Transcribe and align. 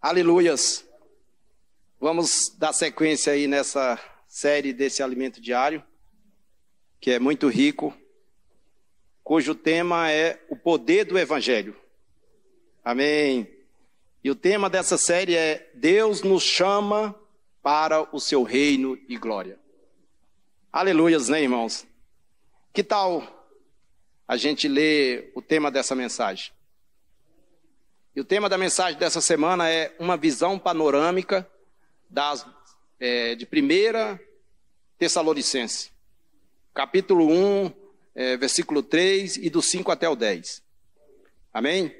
Aleluias. 0.00 0.84
Vamos 2.00 2.54
dar 2.58 2.72
sequência 2.72 3.32
aí 3.32 3.46
nessa 3.46 3.98
série 4.28 4.72
desse 4.72 5.02
alimento 5.02 5.40
diário, 5.40 5.82
que 7.00 7.10
é 7.10 7.18
muito 7.18 7.48
rico, 7.48 7.96
cujo 9.22 9.54
tema 9.54 10.10
é 10.10 10.44
o 10.48 10.56
poder 10.56 11.04
do 11.04 11.18
evangelho. 11.18 11.76
Amém. 12.84 13.48
E 14.22 14.30
o 14.30 14.34
tema 14.34 14.70
dessa 14.70 14.98
série 14.98 15.36
é 15.36 15.70
Deus 15.74 16.22
nos 16.22 16.42
chama 16.42 17.14
para 17.62 18.14
o 18.14 18.20
seu 18.20 18.42
reino 18.42 18.98
e 19.08 19.16
glória. 19.16 19.58
Aleluias, 20.72 21.28
né, 21.28 21.42
irmãos? 21.42 21.86
Que 22.72 22.82
tal 22.82 23.22
a 24.26 24.36
gente 24.36 24.66
ler 24.66 25.30
o 25.34 25.42
tema 25.42 25.70
dessa 25.70 25.94
mensagem? 25.94 26.53
E 28.16 28.20
o 28.20 28.24
tema 28.24 28.48
da 28.48 28.56
mensagem 28.56 28.96
dessa 28.96 29.20
semana 29.20 29.68
é 29.68 29.92
uma 29.98 30.16
visão 30.16 30.56
panorâmica 30.56 31.50
das, 32.08 32.46
é, 33.00 33.34
de 33.34 33.44
1 33.44 34.18
Tessalonicense, 34.96 35.90
capítulo 36.72 37.26
1, 37.26 37.72
é, 38.14 38.36
versículo 38.36 38.84
3 38.84 39.38
e 39.38 39.50
do 39.50 39.60
5 39.60 39.90
até 39.90 40.08
o 40.08 40.14
10. 40.14 40.62
Amém? 41.52 41.92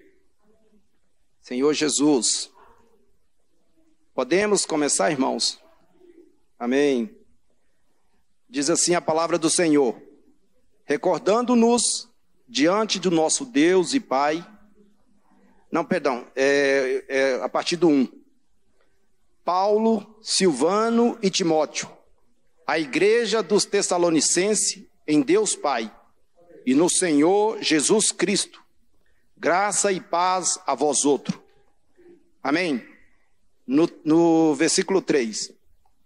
Senhor 1.41 1.75
Jesus, 1.75 2.49
podemos 4.15 4.65
começar, 4.65 5.11
irmãos? 5.11 5.61
Amém. 6.57 7.13
Diz 8.49 8.71
assim 8.71 8.95
a 8.95 9.01
palavra 9.01 9.37
do 9.37 9.51
Senhor: 9.51 10.01
recordando-nos 10.85 12.09
diante 12.49 13.01
do 13.01 13.11
nosso 13.11 13.45
Deus 13.45 13.95
e 13.95 14.01
Pai. 14.01 14.54
Não, 15.75 15.85
perdão, 15.85 16.25
é, 16.37 17.05
é 17.09 17.43
a 17.43 17.49
partir 17.49 17.75
do 17.75 17.89
1. 17.89 18.07
Paulo, 19.45 20.17
Silvano 20.23 21.19
e 21.21 21.29
Timóteo, 21.29 21.91
a 22.65 22.79
igreja 22.79 23.43
dos 23.43 23.65
Tessalonicenses 23.65 24.85
em 25.05 25.21
Deus 25.21 25.57
Pai 25.57 25.93
e 26.65 26.77
no 26.77 26.89
Senhor 26.89 27.61
Jesus 27.61 28.13
Cristo, 28.13 28.63
graça 29.37 29.91
e 29.91 30.01
paz 30.01 30.61
a 30.65 30.77
vós 30.77 31.05
outro. 31.05 31.43
Amém. 32.41 32.81
No, 33.67 33.91
no 34.05 34.55
versículo 34.55 35.03
3, 35.03 35.53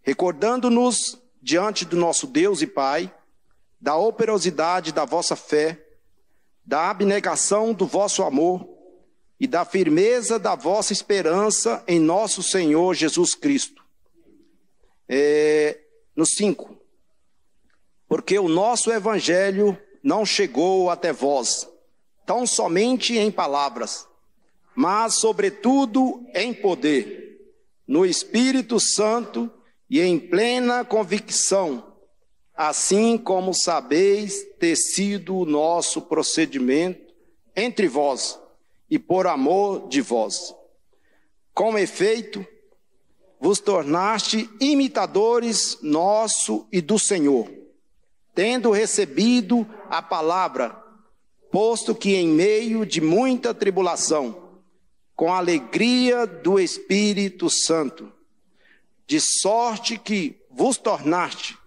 recordando-nos 0.01 1.21
diante 1.43 1.85
do 1.85 1.95
nosso 1.99 2.27
Deus 2.27 2.63
e 2.63 2.67
Pai, 2.67 3.15
da 3.79 3.99
operosidade 3.99 4.93
da 4.93 5.05
vossa 5.05 5.37
fé, 5.37 5.79
da 6.65 6.89
abnegação 6.89 7.75
do 7.75 7.87
vosso 7.87 8.23
amor 8.23 8.78
e 9.41 9.47
da 9.47 9.65
firmeza 9.65 10.39
da 10.39 10.55
vossa 10.55 10.93
esperança 10.93 11.83
em 11.87 12.01
nosso 12.01 12.43
Senhor 12.43 12.95
Jesus 12.95 13.35
Cristo. 13.35 13.85
É, 15.09 15.79
no 16.15 16.27
5. 16.27 16.77
Porque 18.09 18.39
o 18.39 18.49
nosso 18.49 18.91
evangelho 18.91 19.79
não 20.03 20.27
chegou 20.27 20.91
até 20.91 21.13
vós, 21.13 21.69
tão 22.27 22.47
somente 22.47 23.17
em 23.17 23.31
palavras, 23.31 24.07
mas, 24.75 25.15
sobretudo, 25.15 26.25
em 26.35 26.53
poder, 26.53 27.41
no 27.87 28.05
Espírito 28.07 28.79
Santo 28.81 29.51
e 29.89 30.01
em 30.01 30.19
plena 30.19 30.85
convicção, 30.85 31.95
assim 32.55 33.17
como 33.17 33.55
sabeis 33.55 34.43
ter 34.59 34.77
sido 34.77 35.37
o 35.37 35.45
nosso 35.45 36.03
procedimento 36.03 37.15
entre 37.57 37.89
vós 37.89 38.39
e 38.91 38.99
por 38.99 39.27
amor 39.27 39.89
de 39.89 40.01
vós. 40.01 40.55
Com 41.55 41.77
efeito, 41.77 42.47
vos 43.41 43.61
tornaste 43.61 44.49
imitadores 44.61 45.79
nosso 45.83 46.67
e 46.73 46.81
do 46.81 46.99
Senhor, 46.99 47.51
tendo 48.35 48.71
recebido 48.71 49.67
a 49.89 50.03
palavra, 50.03 50.71
posto 51.51 51.95
que 51.95 52.15
em 52.15 52.29
meio 52.29 52.85
de 52.85 53.01
muita 53.01 53.55
tribulação, 53.55 54.49
com 55.15 55.33
alegria 55.33 56.27
do 56.27 56.61
Espírito 56.61 57.51
Santo, 57.51 58.13
de 59.07 59.21
sorte 59.21 59.99
que 59.99 60.37
vos 60.51 60.77
tornaste 60.77 61.59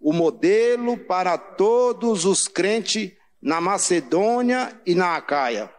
o 0.00 0.12
modelo 0.12 0.98
para 0.98 1.36
todos 1.36 2.24
os 2.24 2.46
crentes 2.46 3.12
na 3.40 3.60
Macedônia 3.60 4.80
e 4.86 4.94
na 4.94 5.16
Acaia. 5.16 5.73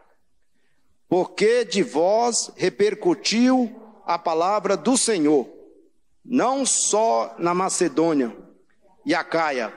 Porque 1.16 1.64
de 1.64 1.82
vós 1.82 2.52
repercutiu 2.58 3.74
a 4.06 4.20
palavra 4.20 4.76
do 4.76 4.98
Senhor, 4.98 5.48
não 6.26 6.66
só 6.66 7.34
na 7.40 7.54
Macedônia 7.54 8.36
e 9.06 9.16
Acaia, 9.16 9.74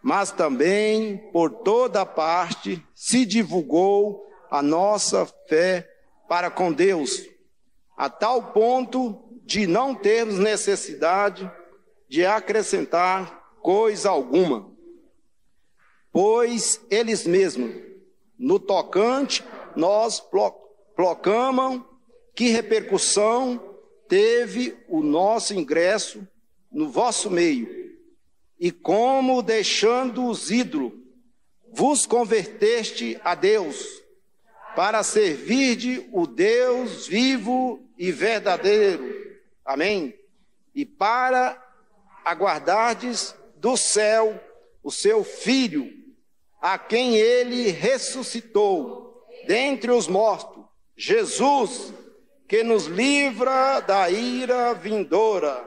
mas 0.00 0.30
também 0.30 1.16
por 1.32 1.50
toda 1.50 2.06
parte 2.06 2.80
se 2.94 3.26
divulgou 3.26 4.24
a 4.48 4.62
nossa 4.62 5.26
fé 5.48 5.84
para 6.28 6.48
com 6.48 6.72
Deus, 6.72 7.24
a 7.96 8.08
tal 8.08 8.52
ponto 8.52 9.20
de 9.44 9.66
não 9.66 9.96
termos 9.96 10.38
necessidade 10.38 11.50
de 12.08 12.24
acrescentar 12.24 13.50
coisa 13.60 14.10
alguma, 14.10 14.70
pois 16.12 16.80
eles 16.88 17.26
mesmos, 17.26 17.74
no 18.38 18.60
tocante, 18.60 19.44
nós 19.74 20.20
proclamam 20.98 21.86
que 22.34 22.48
repercussão 22.48 23.76
teve 24.08 24.76
o 24.88 25.00
nosso 25.00 25.54
ingresso 25.54 26.26
no 26.72 26.88
vosso 26.88 27.30
meio, 27.30 27.94
e 28.58 28.72
como 28.72 29.40
deixando 29.40 30.26
os 30.26 30.50
ídolos, 30.50 30.92
vos 31.70 32.04
converteste 32.04 33.16
a 33.22 33.36
Deus, 33.36 34.02
para 34.74 35.04
servir 35.04 36.08
o 36.10 36.26
Deus 36.26 37.06
vivo 37.06 37.80
e 37.96 38.10
verdadeiro 38.10 39.38
Amém? 39.64 40.18
E 40.74 40.84
para 40.84 41.62
aguardardes 42.24 43.36
do 43.54 43.76
céu 43.76 44.42
o 44.82 44.90
seu 44.90 45.22
filho, 45.22 45.92
a 46.60 46.76
quem 46.76 47.14
ele 47.14 47.70
ressuscitou 47.70 49.24
dentre 49.46 49.92
os 49.92 50.08
mortos, 50.08 50.57
Jesus, 51.00 51.94
que 52.48 52.64
nos 52.64 52.86
livra 52.86 53.78
da 53.78 54.10
ira 54.10 54.74
vindoura. 54.74 55.64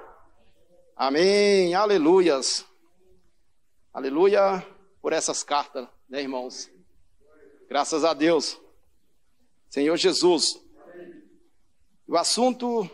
Amém. 0.94 1.74
Aleluias. 1.74 2.66
Aleluia 3.94 4.62
por 5.02 5.14
essas 5.14 5.42
cartas, 5.42 5.88
né, 6.10 6.22
irmãos? 6.22 6.70
Graças 7.70 8.04
a 8.04 8.14
Deus. 8.14 8.60
Senhor 9.70 9.96
Jesus. 9.96 10.62
O 12.06 12.18
assunto 12.18 12.90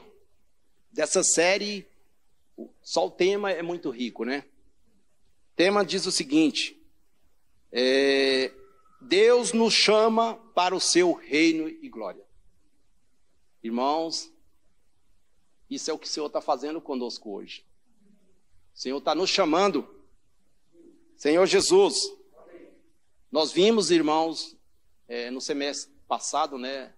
dessa 0.92 1.24
série, 1.24 1.88
só 2.84 3.08
o 3.08 3.12
tema 3.12 3.50
é 3.50 3.64
muito 3.64 3.90
rico, 3.90 4.24
né? 4.24 4.46
O 5.54 5.56
tema 5.56 5.84
diz 5.84 6.06
o 6.06 6.12
seguinte: 6.12 6.80
é, 7.72 8.54
Deus 9.02 9.54
nos 9.54 9.74
chama 9.74 10.36
para 10.54 10.76
o 10.76 10.80
seu 10.80 11.14
reino 11.14 11.68
e 11.68 11.90
glória. 11.90 12.27
Irmãos, 13.64 14.32
isso 15.70 15.92
é 15.92 15.94
o 15.94 16.00
que 16.00 16.08
o 16.08 16.10
Senhor 16.10 16.28
está 16.28 16.40
fazendo 16.40 16.80
conosco 16.80 17.32
hoje. 17.32 17.66
O 18.74 18.80
Senhor 18.80 18.98
está 18.98 19.14
nos 19.14 19.30
chamando. 19.30 19.88
Senhor 21.18 21.46
Jesus, 21.46 21.96
nós 23.32 23.52
vimos, 23.52 23.92
irmãos, 23.92 24.56
é, 25.08 25.30
no 25.30 25.42
semestre 25.42 25.92
passado, 26.08 26.58
né? 26.58 26.94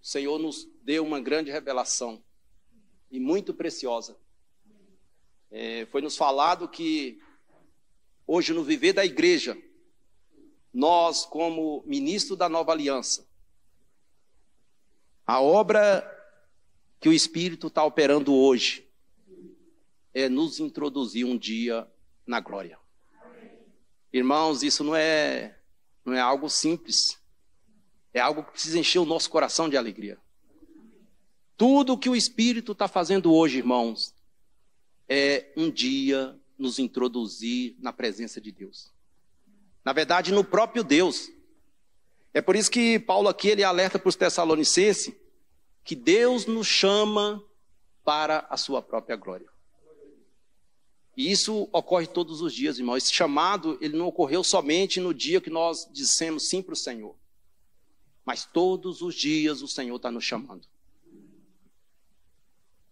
O 0.00 0.06
Senhor 0.06 0.38
nos 0.38 0.66
deu 0.82 1.04
uma 1.04 1.20
grande 1.20 1.50
revelação 1.50 2.22
e 3.10 3.20
muito 3.20 3.52
preciosa. 3.52 4.16
É, 5.50 5.86
foi 5.86 6.00
nos 6.00 6.16
falado 6.16 6.68
que 6.68 7.20
hoje 8.26 8.54
no 8.54 8.62
viver 8.62 8.92
da 8.92 9.04
igreja, 9.04 9.60
nós, 10.72 11.24
como 11.26 11.82
ministro 11.84 12.36
da 12.36 12.48
nova 12.48 12.72
aliança, 12.72 13.27
a 15.28 15.42
obra 15.42 16.02
que 16.98 17.06
o 17.06 17.12
Espírito 17.12 17.66
está 17.66 17.84
operando 17.84 18.34
hoje 18.34 18.88
é 20.14 20.26
nos 20.26 20.58
introduzir 20.58 21.26
um 21.26 21.36
dia 21.36 21.86
na 22.26 22.40
glória. 22.40 22.78
Irmãos, 24.10 24.62
isso 24.62 24.82
não 24.82 24.96
é, 24.96 25.58
não 26.02 26.14
é 26.14 26.18
algo 26.18 26.48
simples, 26.48 27.18
é 28.14 28.20
algo 28.20 28.42
que 28.42 28.52
precisa 28.52 28.78
encher 28.78 29.00
o 29.00 29.04
nosso 29.04 29.28
coração 29.28 29.68
de 29.68 29.76
alegria. 29.76 30.18
Tudo 31.58 31.98
que 31.98 32.08
o 32.08 32.16
Espírito 32.16 32.72
está 32.72 32.88
fazendo 32.88 33.30
hoje, 33.30 33.58
irmãos, 33.58 34.14
é 35.06 35.52
um 35.54 35.70
dia 35.70 36.40
nos 36.56 36.78
introduzir 36.78 37.76
na 37.80 37.92
presença 37.92 38.40
de 38.40 38.50
Deus. 38.50 38.90
Na 39.84 39.92
verdade, 39.92 40.32
no 40.32 40.42
próprio 40.42 40.82
Deus. 40.82 41.30
É 42.32 42.40
por 42.40 42.56
isso 42.56 42.70
que 42.70 42.98
Paulo 42.98 43.28
aqui 43.28 43.48
ele 43.48 43.64
alerta 43.64 43.98
para 43.98 44.08
os 44.08 44.16
Tessalonicenses 44.16 45.14
que 45.84 45.96
Deus 45.96 46.46
nos 46.46 46.66
chama 46.66 47.42
para 48.04 48.46
a 48.50 48.56
sua 48.56 48.82
própria 48.82 49.16
glória. 49.16 49.48
E 51.16 51.32
isso 51.32 51.68
ocorre 51.72 52.06
todos 52.06 52.40
os 52.42 52.54
dias, 52.54 52.78
irmão. 52.78 52.96
Esse 52.96 53.12
chamado, 53.12 53.76
ele 53.80 53.96
não 53.96 54.06
ocorreu 54.06 54.44
somente 54.44 55.00
no 55.00 55.12
dia 55.12 55.40
que 55.40 55.50
nós 55.50 55.88
dissemos 55.92 56.48
sim 56.48 56.62
para 56.62 56.74
o 56.74 56.76
Senhor. 56.76 57.16
Mas 58.24 58.44
todos 58.44 59.02
os 59.02 59.14
dias 59.14 59.62
o 59.62 59.66
Senhor 59.66 59.96
está 59.96 60.10
nos 60.12 60.24
chamando. 60.24 60.68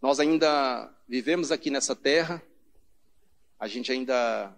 Nós 0.02 0.18
ainda 0.18 0.92
vivemos 1.08 1.52
aqui 1.52 1.70
nessa 1.70 1.94
terra, 1.94 2.42
a 3.58 3.68
gente 3.68 3.92
ainda 3.92 4.52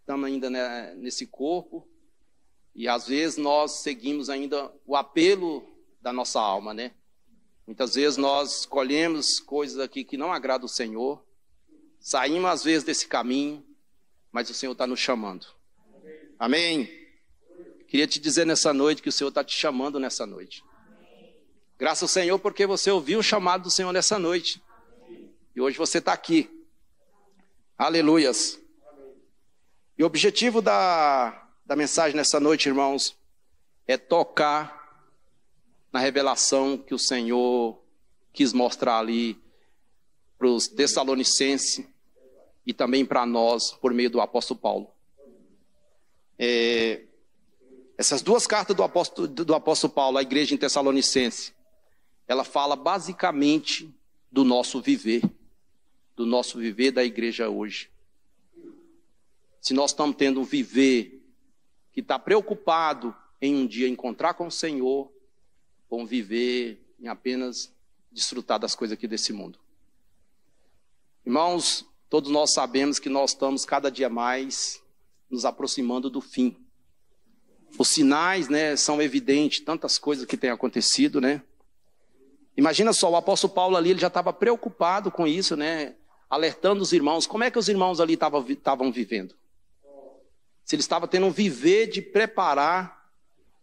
estamos 0.00 0.26
ainda 0.26 0.48
né, 0.48 0.94
nesse 0.94 1.26
corpo, 1.26 1.86
e 2.74 2.88
às 2.88 3.06
vezes 3.06 3.36
nós 3.36 3.82
seguimos 3.82 4.30
ainda 4.30 4.72
o 4.86 4.96
apelo 4.96 5.66
da 6.00 6.12
nossa 6.12 6.40
alma, 6.40 6.72
né? 6.72 6.92
Muitas 7.66 7.94
vezes 7.94 8.16
nós 8.16 8.60
escolhemos 8.60 9.38
coisas 9.38 9.78
aqui 9.78 10.04
que 10.04 10.16
não 10.16 10.32
agradam 10.32 10.66
o 10.66 10.68
Senhor, 10.68 11.22
saímos 12.00 12.50
às 12.50 12.64
vezes 12.64 12.82
desse 12.82 13.06
caminho, 13.06 13.64
mas 14.30 14.50
o 14.50 14.54
Senhor 14.54 14.72
está 14.72 14.86
nos 14.86 14.98
chamando. 14.98 15.46
Amém? 16.38 16.90
Queria 17.86 18.06
te 18.06 18.18
dizer 18.18 18.46
nessa 18.46 18.72
noite 18.72 19.02
que 19.02 19.08
o 19.08 19.12
Senhor 19.12 19.28
está 19.28 19.44
te 19.44 19.54
chamando 19.54 20.00
nessa 20.00 20.26
noite. 20.26 20.64
Graças 21.78 22.02
ao 22.02 22.08
Senhor 22.08 22.38
porque 22.38 22.66
você 22.66 22.90
ouviu 22.90 23.18
o 23.18 23.22
chamado 23.22 23.64
do 23.64 23.70
Senhor 23.70 23.92
nessa 23.92 24.18
noite. 24.18 24.62
E 25.54 25.60
hoje 25.60 25.76
você 25.76 25.98
está 25.98 26.12
aqui. 26.12 26.48
Aleluias. 27.76 28.58
E 29.98 30.02
o 30.02 30.06
objetivo 30.06 30.62
da, 30.62 31.41
da 31.72 31.76
mensagem 31.76 32.14
nessa 32.14 32.38
noite, 32.38 32.68
irmãos, 32.68 33.16
é 33.86 33.96
tocar 33.96 35.08
na 35.90 35.98
revelação 35.98 36.76
que 36.76 36.94
o 36.94 36.98
Senhor 36.98 37.82
quis 38.30 38.52
mostrar 38.52 38.98
ali 38.98 39.40
para 40.36 40.48
os 40.48 40.68
Tessalonicenses 40.68 41.82
e 42.66 42.74
também 42.74 43.06
para 43.06 43.24
nós 43.24 43.72
por 43.72 43.94
meio 43.94 44.10
do 44.10 44.20
apóstolo 44.20 44.60
Paulo. 44.60 44.90
É, 46.38 47.04
essas 47.96 48.20
duas 48.20 48.46
cartas 48.46 48.76
do 48.76 48.82
apóstolo, 48.82 49.26
do 49.26 49.54
apóstolo 49.54 49.94
Paulo 49.94 50.18
à 50.18 50.22
igreja 50.22 50.54
em 50.54 50.58
Tessalonicense, 50.58 51.54
ela 52.28 52.44
fala 52.44 52.76
basicamente 52.76 53.90
do 54.30 54.44
nosso 54.44 54.82
viver, 54.82 55.22
do 56.14 56.26
nosso 56.26 56.58
viver 56.58 56.90
da 56.90 57.02
igreja 57.02 57.48
hoje. 57.48 57.90
Se 59.58 59.72
nós 59.72 59.92
estamos 59.92 60.16
tendo 60.16 60.38
um 60.38 60.44
viver 60.44 61.21
que 61.92 62.00
está 62.00 62.18
preocupado 62.18 63.14
em 63.40 63.54
um 63.54 63.66
dia 63.66 63.88
encontrar 63.88 64.34
com 64.34 64.46
o 64.46 64.50
Senhor, 64.50 65.12
ou 65.90 66.06
viver 66.06 66.82
em 66.98 67.08
apenas 67.08 67.72
desfrutar 68.10 68.58
das 68.58 68.74
coisas 68.74 68.96
aqui 68.96 69.06
desse 69.06 69.32
mundo. 69.32 69.58
Irmãos, 71.24 71.84
todos 72.08 72.30
nós 72.30 72.52
sabemos 72.52 72.98
que 72.98 73.08
nós 73.08 73.30
estamos 73.30 73.64
cada 73.64 73.90
dia 73.90 74.08
mais 74.08 74.82
nos 75.30 75.44
aproximando 75.44 76.08
do 76.08 76.20
fim. 76.20 76.56
Os 77.78 77.88
sinais, 77.88 78.48
né, 78.48 78.76
são 78.76 79.00
evidentes, 79.00 79.60
tantas 79.60 79.98
coisas 79.98 80.26
que 80.26 80.36
têm 80.36 80.50
acontecido, 80.50 81.20
né? 81.20 81.42
Imagina 82.56 82.92
só, 82.92 83.10
o 83.10 83.16
apóstolo 83.16 83.52
Paulo 83.52 83.76
ali, 83.76 83.90
ele 83.90 84.00
já 84.00 84.08
estava 84.08 84.32
preocupado 84.32 85.10
com 85.10 85.26
isso, 85.26 85.56
né? 85.56 85.96
Alertando 86.28 86.82
os 86.82 86.92
irmãos. 86.92 87.26
Como 87.26 87.44
é 87.44 87.50
que 87.50 87.58
os 87.58 87.68
irmãos 87.68 87.98
ali 87.98 88.14
estavam 88.14 88.92
vivendo? 88.92 89.34
Se 90.64 90.74
ele 90.74 90.80
estava 90.80 91.08
tendo 91.08 91.26
um 91.26 91.30
viver 91.30 91.86
de 91.88 92.00
preparar, 92.00 93.10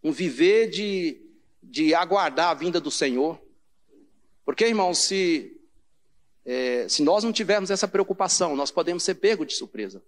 um 0.02 0.12
viver 0.12 0.68
de, 0.68 1.20
de 1.62 1.94
aguardar 1.94 2.50
a 2.50 2.54
vinda 2.54 2.80
do 2.80 2.90
Senhor. 2.90 3.40
Porque, 4.44 4.66
irmãos, 4.66 4.98
se, 4.98 5.60
é, 6.44 6.88
se 6.88 7.02
nós 7.02 7.24
não 7.24 7.32
tivermos 7.32 7.70
essa 7.70 7.88
preocupação, 7.88 8.56
nós 8.56 8.70
podemos 8.70 9.02
ser 9.02 9.14
pegos 9.16 9.46
de 9.46 9.54
surpresa. 9.54 10.02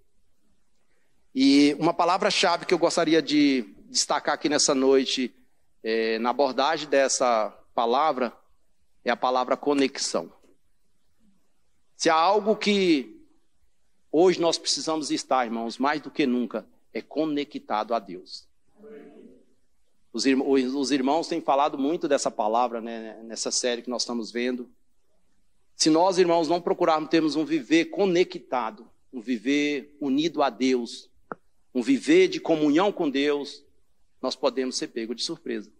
E 1.34 1.74
uma 1.78 1.94
palavra-chave 1.94 2.66
que 2.66 2.74
eu 2.74 2.78
gostaria 2.78 3.22
de 3.22 3.64
destacar 3.88 4.34
aqui 4.34 4.48
nessa 4.48 4.74
noite, 4.74 5.34
é, 5.82 6.18
na 6.18 6.30
abordagem 6.30 6.88
dessa 6.88 7.50
palavra, 7.74 8.32
é 9.04 9.10
a 9.10 9.16
palavra 9.16 9.56
conexão. 9.56 10.32
Se 11.96 12.10
há 12.10 12.14
algo 12.14 12.56
que 12.56 13.24
hoje 14.10 14.40
nós 14.40 14.58
precisamos 14.58 15.10
estar, 15.10 15.44
irmãos, 15.44 15.78
mais 15.78 16.00
do 16.00 16.10
que 16.10 16.26
nunca, 16.26 16.66
é 16.92 17.00
conectado 17.00 17.94
a 17.94 17.98
Deus. 17.98 18.46
Os, 20.12 20.24
os 20.26 20.90
irmãos 20.90 21.26
têm 21.26 21.40
falado 21.40 21.78
muito 21.78 22.06
dessa 22.06 22.30
palavra 22.30 22.80
né, 22.80 23.20
nessa 23.24 23.50
série 23.50 23.82
que 23.82 23.90
nós 23.90 24.02
estamos 24.02 24.30
vendo. 24.30 24.70
Se 25.74 25.88
nós, 25.88 26.18
irmãos, 26.18 26.48
não 26.48 26.60
procurarmos 26.60 27.08
termos 27.08 27.34
um 27.34 27.44
viver 27.44 27.86
conectado, 27.86 28.86
um 29.12 29.20
viver 29.20 29.96
unido 30.00 30.42
a 30.42 30.50
Deus, 30.50 31.10
um 31.74 31.82
viver 31.82 32.28
de 32.28 32.40
comunhão 32.40 32.92
com 32.92 33.08
Deus, 33.08 33.64
nós 34.20 34.36
podemos 34.36 34.76
ser 34.76 34.88
pegos 34.88 35.16
de 35.16 35.22
surpresa. 35.22 35.72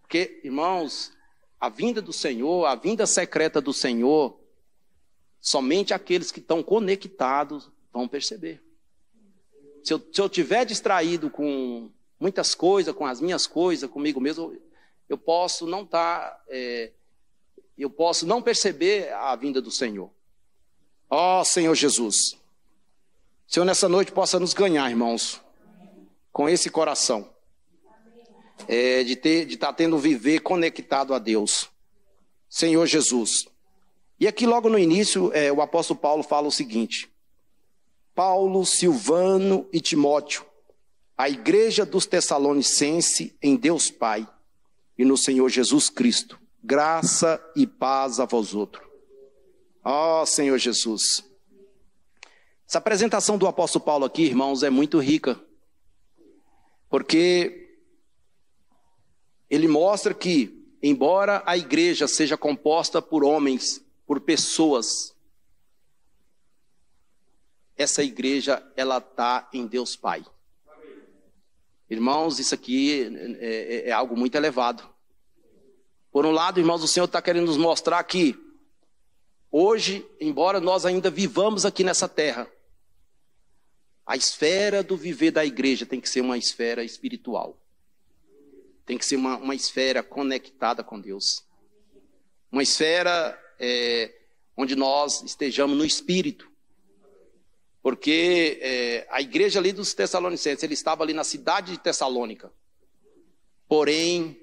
Porque, 0.00 0.40
irmãos, 0.42 1.12
a 1.60 1.68
vinda 1.68 2.00
do 2.00 2.12
Senhor, 2.12 2.64
a 2.64 2.74
vinda 2.74 3.06
secreta 3.06 3.60
do 3.60 3.74
Senhor, 3.74 4.40
somente 5.38 5.92
aqueles 5.92 6.32
que 6.32 6.40
estão 6.40 6.62
conectados 6.62 7.70
vão 7.92 8.08
perceber. 8.08 8.62
Se 9.82 9.92
eu, 9.92 10.02
se 10.12 10.20
eu 10.20 10.28
tiver 10.28 10.64
distraído 10.64 11.30
com 11.30 11.90
muitas 12.18 12.54
coisas, 12.54 12.94
com 12.94 13.06
as 13.06 13.20
minhas 13.20 13.46
coisas, 13.46 13.90
comigo 13.90 14.20
mesmo, 14.20 14.56
eu 15.08 15.16
posso 15.16 15.66
não 15.66 15.82
estar, 15.82 16.20
tá, 16.20 16.42
é, 16.48 16.92
eu 17.76 17.88
posso 17.88 18.26
não 18.26 18.42
perceber 18.42 19.12
a 19.12 19.34
vinda 19.36 19.60
do 19.60 19.70
Senhor. 19.70 20.10
Ó 21.08 21.40
oh, 21.40 21.44
Senhor 21.44 21.74
Jesus, 21.74 22.36
Senhor 23.46 23.64
nessa 23.64 23.88
noite 23.88 24.12
possa 24.12 24.38
nos 24.38 24.52
ganhar, 24.52 24.90
irmãos, 24.90 25.40
com 26.30 26.48
esse 26.48 26.68
coração, 26.68 27.30
é, 28.66 29.02
de 29.02 29.16
ter, 29.16 29.46
de 29.46 29.54
estar 29.54 29.68
tá 29.68 29.72
tendo 29.72 29.96
viver 29.96 30.40
conectado 30.40 31.14
a 31.14 31.18
Deus, 31.18 31.70
Senhor 32.48 32.84
Jesus. 32.86 33.46
E 34.20 34.26
aqui 34.26 34.46
logo 34.46 34.68
no 34.68 34.78
início, 34.78 35.32
é, 35.32 35.50
o 35.50 35.62
apóstolo 35.62 35.98
Paulo 35.98 36.22
fala 36.22 36.48
o 36.48 36.52
seguinte: 36.52 37.10
Paulo, 38.18 38.66
Silvano 38.66 39.68
e 39.72 39.80
Timóteo, 39.80 40.44
a 41.16 41.30
igreja 41.30 41.86
dos 41.86 42.04
Tessalonicenses 42.04 43.32
em 43.40 43.54
Deus 43.54 43.92
Pai 43.92 44.28
e 44.98 45.04
no 45.04 45.16
Senhor 45.16 45.48
Jesus 45.48 45.88
Cristo. 45.88 46.36
Graça 46.60 47.40
e 47.54 47.64
paz 47.64 48.18
a 48.18 48.24
vós 48.24 48.54
outros. 48.54 48.84
Ó 49.84 50.22
oh, 50.22 50.26
Senhor 50.26 50.58
Jesus. 50.58 51.24
Essa 52.68 52.78
apresentação 52.78 53.38
do 53.38 53.46
apóstolo 53.46 53.84
Paulo 53.84 54.04
aqui, 54.04 54.22
irmãos, 54.22 54.64
é 54.64 54.68
muito 54.68 54.98
rica. 54.98 55.40
Porque 56.90 57.70
ele 59.48 59.68
mostra 59.68 60.12
que, 60.12 60.68
embora 60.82 61.40
a 61.46 61.56
igreja 61.56 62.08
seja 62.08 62.36
composta 62.36 63.00
por 63.00 63.22
homens, 63.22 63.80
por 64.04 64.20
pessoas, 64.20 65.14
essa 67.78 68.02
igreja 68.02 68.62
ela 68.76 68.98
está 68.98 69.48
em 69.52 69.66
Deus 69.66 69.94
Pai. 69.94 70.26
Irmãos, 71.88 72.38
isso 72.38 72.54
aqui 72.54 73.02
é, 73.40 73.86
é, 73.86 73.88
é, 73.88 73.92
algo 73.92 74.16
muito 74.16 74.34
elevado. 74.34 74.86
Por 76.10 76.26
um 76.26 76.32
lado, 76.32 76.60
irmãos, 76.60 76.82
o 76.82 76.88
Senhor 76.88 77.06
está 77.06 77.22
querendo 77.22 77.46
nos 77.46 77.56
mostrar 77.56 78.02
que 78.04 78.36
hoje, 79.50 80.06
embora 80.20 80.60
nós 80.60 80.84
ainda 80.84 81.08
vivamos 81.08 81.64
aqui 81.64 81.84
nessa 81.84 82.08
terra, 82.08 82.50
a 84.04 84.16
esfera 84.16 84.82
do 84.82 84.96
viver 84.96 85.30
da 85.30 85.44
igreja 85.44 85.86
tem 85.86 86.00
que 86.00 86.08
ser 86.08 86.20
uma 86.20 86.36
esfera 86.36 86.82
espiritual. 86.82 87.58
Tem 88.84 88.98
que 88.98 89.06
ser 89.06 89.16
uma, 89.16 89.36
uma 89.36 89.54
esfera 89.54 90.02
conectada 90.02 90.82
com 90.82 91.00
Deus. 91.00 91.44
Uma 92.50 92.62
esfera 92.62 93.38
é, 93.58 94.14
onde 94.56 94.74
nós 94.74 95.22
estejamos 95.22 95.76
no 95.76 95.84
espírito. 95.84 96.50
Porque 97.82 98.58
é, 98.60 99.06
a 99.10 99.20
igreja 99.20 99.58
ali 99.58 99.72
dos 99.72 99.94
Tessalonicenses, 99.94 100.62
ele 100.62 100.74
estava 100.74 101.02
ali 101.02 101.12
na 101.12 101.24
cidade 101.24 101.72
de 101.72 101.78
Tessalônica. 101.78 102.52
Porém, 103.68 104.40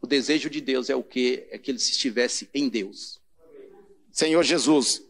o 0.00 0.06
desejo 0.06 0.48
de 0.48 0.60
Deus 0.60 0.88
é 0.88 0.94
o 0.94 1.02
que? 1.02 1.46
É 1.50 1.58
que 1.58 1.70
ele 1.70 1.78
estivesse 1.78 2.48
em 2.54 2.68
Deus. 2.68 3.20
Senhor 4.10 4.42
Jesus. 4.42 5.02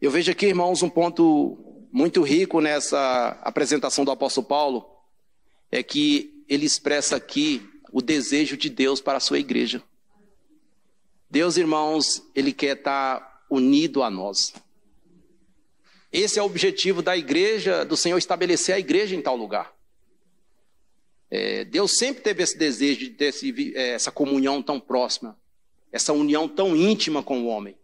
Eu 0.00 0.10
vejo 0.10 0.30
aqui, 0.30 0.46
irmãos, 0.46 0.82
um 0.82 0.90
ponto 0.90 1.58
muito 1.90 2.22
rico 2.22 2.60
nessa 2.60 3.38
apresentação 3.42 4.04
do 4.04 4.10
apóstolo 4.10 4.46
Paulo, 4.46 4.86
é 5.70 5.82
que 5.82 6.44
ele 6.46 6.66
expressa 6.66 7.16
aqui 7.16 7.66
o 7.90 8.02
desejo 8.02 8.56
de 8.56 8.68
Deus 8.68 9.00
para 9.00 9.16
a 9.16 9.20
sua 9.20 9.38
igreja. 9.38 9.82
Deus, 11.30 11.56
irmãos, 11.56 12.22
ele 12.34 12.52
quer 12.52 12.76
estar 12.76 13.46
unido 13.48 14.02
a 14.02 14.10
nós. 14.10 14.52
Esse 16.12 16.38
é 16.38 16.42
o 16.42 16.46
objetivo 16.46 17.02
da 17.02 17.16
igreja, 17.16 17.84
do 17.84 17.96
Senhor 17.96 18.16
estabelecer 18.16 18.74
a 18.74 18.78
igreja 18.78 19.14
em 19.14 19.22
tal 19.22 19.36
lugar. 19.36 19.74
É, 21.30 21.64
Deus 21.64 21.98
sempre 21.98 22.22
teve 22.22 22.42
esse 22.42 22.56
desejo 22.56 23.00
de 23.00 23.10
ter 23.10 23.26
esse, 23.26 23.76
é, 23.76 23.90
essa 23.90 24.10
comunhão 24.10 24.62
tão 24.62 24.78
próxima, 24.78 25.36
essa 25.90 26.12
união 26.12 26.48
tão 26.48 26.76
íntima 26.76 27.22
com 27.22 27.42
o 27.42 27.46
homem. 27.46 27.76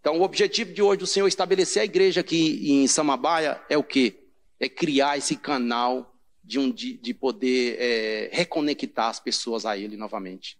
Então, 0.00 0.18
o 0.18 0.22
objetivo 0.22 0.72
de 0.72 0.80
hoje 0.80 0.98
do 0.98 1.06
Senhor 1.06 1.26
estabelecer 1.26 1.82
a 1.82 1.84
igreja 1.84 2.20
aqui 2.20 2.72
em 2.72 2.86
Samambaia 2.86 3.60
é 3.68 3.76
o 3.76 3.82
quê? 3.82 4.14
É 4.58 4.68
criar 4.68 5.18
esse 5.18 5.36
canal 5.36 6.14
de, 6.42 6.58
um, 6.58 6.70
de, 6.70 6.94
de 6.94 7.12
poder 7.12 7.76
é, 7.78 8.30
reconectar 8.32 9.10
as 9.10 9.20
pessoas 9.20 9.66
a 9.66 9.76
Ele 9.76 9.96
novamente. 9.96 10.58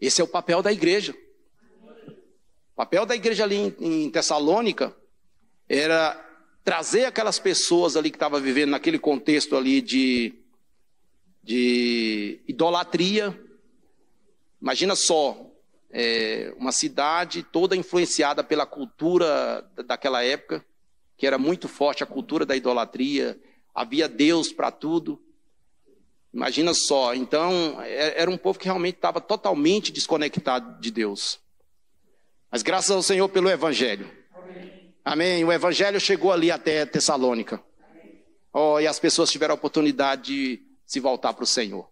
Esse 0.00 0.20
é 0.20 0.24
o 0.24 0.28
papel 0.28 0.62
da 0.62 0.72
igreja. 0.72 1.14
O 2.72 2.76
papel 2.76 3.04
da 3.04 3.14
igreja 3.14 3.44
ali 3.44 3.56
em, 3.56 4.04
em 4.04 4.10
Tessalônica 4.10 4.96
era 5.68 6.20
trazer 6.62 7.04
aquelas 7.04 7.38
pessoas 7.38 7.96
ali 7.96 8.10
que 8.10 8.16
estavam 8.16 8.40
vivendo 8.40 8.70
naquele 8.70 8.98
contexto 8.98 9.56
ali 9.56 9.80
de, 9.80 10.34
de 11.42 12.40
idolatria. 12.48 13.38
Imagina 14.60 14.96
só, 14.96 15.50
é, 15.90 16.52
uma 16.58 16.72
cidade 16.72 17.42
toda 17.42 17.76
influenciada 17.76 18.42
pela 18.42 18.66
cultura 18.66 19.62
daquela 19.86 20.24
época, 20.24 20.64
que 21.16 21.26
era 21.26 21.38
muito 21.38 21.68
forte 21.68 22.02
a 22.02 22.06
cultura 22.06 22.44
da 22.44 22.56
idolatria, 22.56 23.38
havia 23.74 24.08
Deus 24.08 24.52
para 24.52 24.72
tudo. 24.72 25.22
Imagina 26.32 26.74
só, 26.74 27.14
então 27.14 27.80
é, 27.82 28.20
era 28.20 28.28
um 28.30 28.36
povo 28.36 28.58
que 28.58 28.64
realmente 28.64 28.96
estava 28.96 29.20
totalmente 29.20 29.92
desconectado 29.92 30.80
de 30.80 30.90
Deus. 30.90 31.38
Mas 32.50 32.62
graças 32.62 32.90
ao 32.90 33.02
Senhor 33.02 33.28
pelo 33.28 33.48
Evangelho. 33.48 34.10
Amém. 34.34 34.83
Amém. 35.04 35.44
O 35.44 35.52
Evangelho 35.52 36.00
chegou 36.00 36.32
ali 36.32 36.50
até 36.50 36.86
Tessalônica. 36.86 37.62
Oh, 38.52 38.80
e 38.80 38.86
as 38.86 38.98
pessoas 38.98 39.30
tiveram 39.30 39.52
a 39.52 39.56
oportunidade 39.56 40.22
de 40.22 40.62
se 40.86 40.98
voltar 40.98 41.34
para 41.34 41.44
o 41.44 41.46
Senhor. 41.46 41.90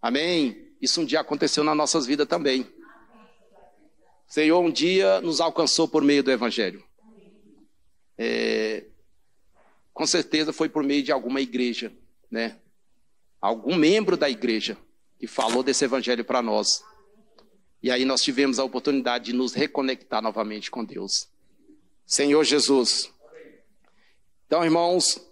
Amém. 0.00 0.68
Isso 0.80 1.00
um 1.00 1.04
dia 1.04 1.20
aconteceu 1.20 1.64
nas 1.64 1.76
nossas 1.76 2.06
vidas 2.06 2.28
também. 2.28 2.62
O 2.62 4.32
Senhor 4.32 4.60
um 4.60 4.70
dia 4.70 5.20
nos 5.20 5.40
alcançou 5.40 5.88
por 5.88 6.04
meio 6.04 6.22
do 6.22 6.30
Evangelho. 6.30 6.84
É, 8.16 8.84
com 9.92 10.06
certeza 10.06 10.52
foi 10.52 10.68
por 10.68 10.84
meio 10.84 11.02
de 11.02 11.10
alguma 11.10 11.40
igreja, 11.40 11.92
né? 12.30 12.58
Algum 13.40 13.74
membro 13.74 14.16
da 14.16 14.30
igreja 14.30 14.76
que 15.18 15.26
falou 15.26 15.62
desse 15.62 15.84
Evangelho 15.84 16.24
para 16.24 16.40
nós. 16.40 16.84
E 17.82 17.90
aí 17.90 18.04
nós 18.04 18.22
tivemos 18.22 18.58
a 18.58 18.64
oportunidade 18.64 19.26
de 19.26 19.32
nos 19.32 19.54
reconectar 19.54 20.22
novamente 20.22 20.70
com 20.70 20.84
Deus. 20.84 21.29
Senhor 22.10 22.42
Jesus. 22.42 23.08
Então, 24.44 24.64
irmãos, 24.64 25.24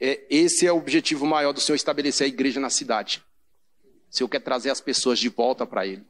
é, 0.00 0.24
esse 0.30 0.66
é 0.66 0.72
o 0.72 0.78
objetivo 0.78 1.26
maior 1.26 1.52
do 1.52 1.60
Senhor 1.60 1.76
estabelecer 1.76 2.24
a 2.24 2.28
igreja 2.28 2.58
na 2.58 2.70
cidade. 2.70 3.22
O 4.10 4.16
Senhor 4.16 4.28
quer 4.30 4.40
trazer 4.40 4.70
as 4.70 4.80
pessoas 4.80 5.18
de 5.18 5.28
volta 5.28 5.66
para 5.66 5.86
Ele, 5.86 6.02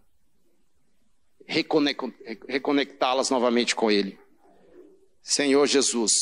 reconectá-las 2.46 3.28
novamente 3.28 3.74
com 3.74 3.90
Ele. 3.90 4.16
Senhor 5.20 5.66
Jesus. 5.66 6.12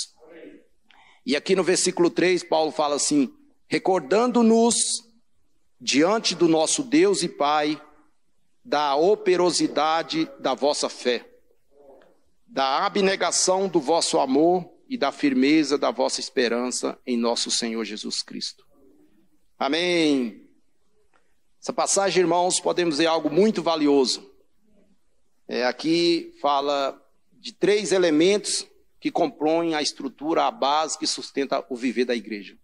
E 1.26 1.36
aqui 1.36 1.54
no 1.54 1.62
versículo 1.62 2.08
3, 2.08 2.44
Paulo 2.44 2.72
fala 2.72 2.94
assim: 2.96 3.30
recordando-nos 3.68 4.74
diante 5.78 6.34
do 6.34 6.48
nosso 6.48 6.82
Deus 6.82 7.22
e 7.22 7.28
Pai 7.28 7.78
da 8.64 8.96
operosidade 8.96 10.26
da 10.40 10.54
vossa 10.54 10.88
fé, 10.88 11.28
da 12.46 12.86
abnegação 12.86 13.68
do 13.68 13.80
vosso 13.80 14.18
amor 14.18 14.70
e 14.88 14.96
da 14.96 15.10
firmeza 15.10 15.76
da 15.76 15.90
vossa 15.90 16.20
esperança 16.20 16.98
em 17.06 17.16
nosso 17.16 17.50
Senhor 17.50 17.84
Jesus 17.84 18.22
Cristo. 18.22 18.66
Amém. 19.58 20.46
Essa 21.60 21.72
passagem, 21.72 22.20
irmãos, 22.20 22.60
podemos 22.60 22.94
dizer 22.96 23.06
algo 23.06 23.28
muito 23.28 23.62
valioso. 23.62 24.30
É, 25.48 25.64
aqui 25.64 26.32
fala 26.40 27.00
de 27.32 27.52
três 27.52 27.92
elementos 27.92 28.66
que 29.00 29.10
compõem 29.10 29.74
a 29.74 29.82
estrutura, 29.82 30.44
a 30.44 30.50
base 30.50 30.98
que 30.98 31.06
sustenta 31.06 31.64
o 31.68 31.76
viver 31.76 32.04
da 32.04 32.14
igreja. 32.14 32.56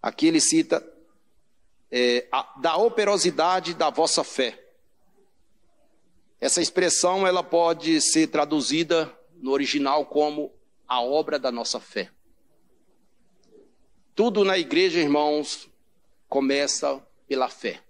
Aqui 0.00 0.26
ele 0.26 0.40
cita 0.40 0.86
é, 1.90 2.26
a, 2.30 2.58
da 2.60 2.76
operosidade 2.76 3.74
da 3.74 3.90
vossa 3.90 4.22
fé. 4.24 4.63
Essa 6.40 6.60
expressão 6.60 7.26
ela 7.26 7.42
pode 7.42 8.00
ser 8.00 8.26
traduzida 8.28 9.12
no 9.36 9.50
original 9.50 10.06
como 10.06 10.52
a 10.86 11.00
obra 11.00 11.38
da 11.38 11.50
nossa 11.50 11.80
fé. 11.80 12.10
Tudo 14.14 14.44
na 14.44 14.56
igreja, 14.56 15.00
irmãos, 15.00 15.68
começa 16.28 17.04
pela 17.26 17.48
fé. 17.48 17.82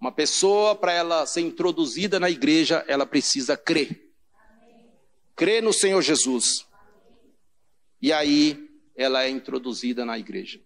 Uma 0.00 0.12
pessoa, 0.12 0.74
para 0.76 0.92
ela 0.92 1.26
ser 1.26 1.40
introduzida 1.40 2.20
na 2.20 2.30
igreja, 2.30 2.84
ela 2.86 3.04
precisa 3.04 3.56
crer. 3.56 4.12
Crer 5.34 5.62
no 5.62 5.72
Senhor 5.72 6.00
Jesus. 6.00 6.66
E 8.00 8.12
aí 8.12 8.68
ela 8.96 9.24
é 9.24 9.28
introduzida 9.28 10.04
na 10.04 10.18
igreja. 10.18 10.60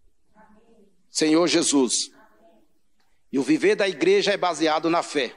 Senhor 1.11 1.47
Jesus. 1.47 2.11
E 3.31 3.39
o 3.39 3.43
viver 3.43 3.75
da 3.75 3.89
igreja 3.89 4.33
é 4.33 4.37
baseado 4.37 4.89
na 4.89 5.03
fé. 5.03 5.37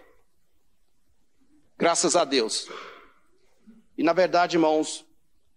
Graças 1.78 2.16
a 2.16 2.24
Deus. 2.24 2.70
E 3.98 4.04
na 4.04 4.14
verdade, 4.14 4.56
irmãos, 4.56 5.06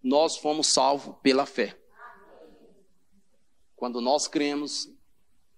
nós 0.03 0.37
fomos 0.37 0.67
salvos 0.67 1.15
pela 1.21 1.45
fé. 1.45 1.77
Quando 3.75 4.01
nós 4.01 4.27
cremos, 4.27 4.89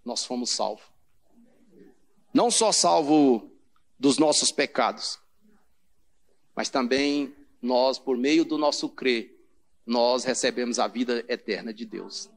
nós 0.05 0.25
fomos 0.25 0.49
salvos. 0.51 0.85
Não 2.33 2.49
só 2.49 2.71
salvo 2.71 3.51
dos 3.99 4.17
nossos 4.17 4.51
pecados, 4.51 5.19
mas 6.55 6.69
também 6.69 7.35
nós, 7.61 7.99
por 7.99 8.17
meio 8.17 8.45
do 8.45 8.57
nosso 8.57 8.89
crer, 8.89 9.37
nós 9.85 10.23
recebemos 10.23 10.79
a 10.79 10.87
vida 10.87 11.25
eterna 11.27 11.73
de 11.73 11.85
Deus 11.85 12.29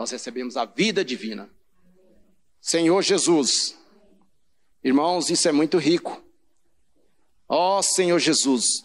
nós 0.00 0.10
recebemos 0.10 0.56
a 0.56 0.64
vida 0.64 1.04
divina. 1.04 1.50
Senhor 2.58 3.02
Jesus, 3.02 3.78
irmãos, 4.82 5.28
isso 5.28 5.46
é 5.46 5.52
muito 5.52 5.76
rico. 5.76 6.24
Ó 7.52 7.80
oh, 7.80 7.82
Senhor 7.82 8.16
Jesus. 8.20 8.84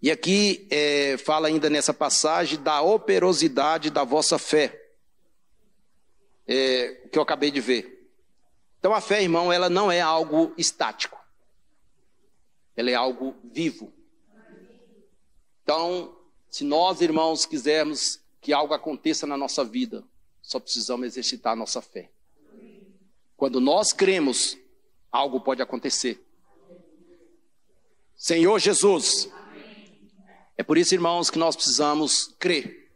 E 0.00 0.08
aqui 0.08 0.68
é, 0.70 1.16
fala 1.18 1.48
ainda 1.48 1.68
nessa 1.68 1.92
passagem 1.92 2.62
da 2.62 2.80
operosidade 2.80 3.90
da 3.90 4.04
vossa 4.04 4.38
fé, 4.38 4.80
é, 6.46 7.08
que 7.10 7.18
eu 7.18 7.22
acabei 7.22 7.50
de 7.50 7.60
ver. 7.60 8.08
Então 8.78 8.94
a 8.94 9.00
fé, 9.00 9.20
irmão, 9.20 9.52
ela 9.52 9.68
não 9.68 9.90
é 9.90 10.00
algo 10.00 10.54
estático, 10.56 11.18
ela 12.76 12.88
é 12.88 12.94
algo 12.94 13.34
vivo. 13.42 13.92
Então, 15.64 16.16
se 16.48 16.62
nós, 16.62 17.00
irmãos, 17.00 17.46
quisermos 17.46 18.20
que 18.40 18.52
algo 18.52 18.74
aconteça 18.74 19.26
na 19.26 19.36
nossa 19.36 19.64
vida, 19.64 20.04
só 20.40 20.60
precisamos 20.60 21.04
exercitar 21.04 21.54
a 21.54 21.56
nossa 21.56 21.82
fé. 21.82 22.12
Quando 23.36 23.60
nós 23.60 23.92
cremos, 23.92 24.56
algo 25.10 25.40
pode 25.40 25.60
acontecer. 25.60 26.24
Senhor 28.20 28.58
Jesus. 28.58 29.30
É 30.54 30.62
por 30.62 30.76
isso, 30.76 30.92
irmãos, 30.92 31.30
que 31.30 31.38
nós 31.38 31.56
precisamos 31.56 32.34
crer. 32.38 32.92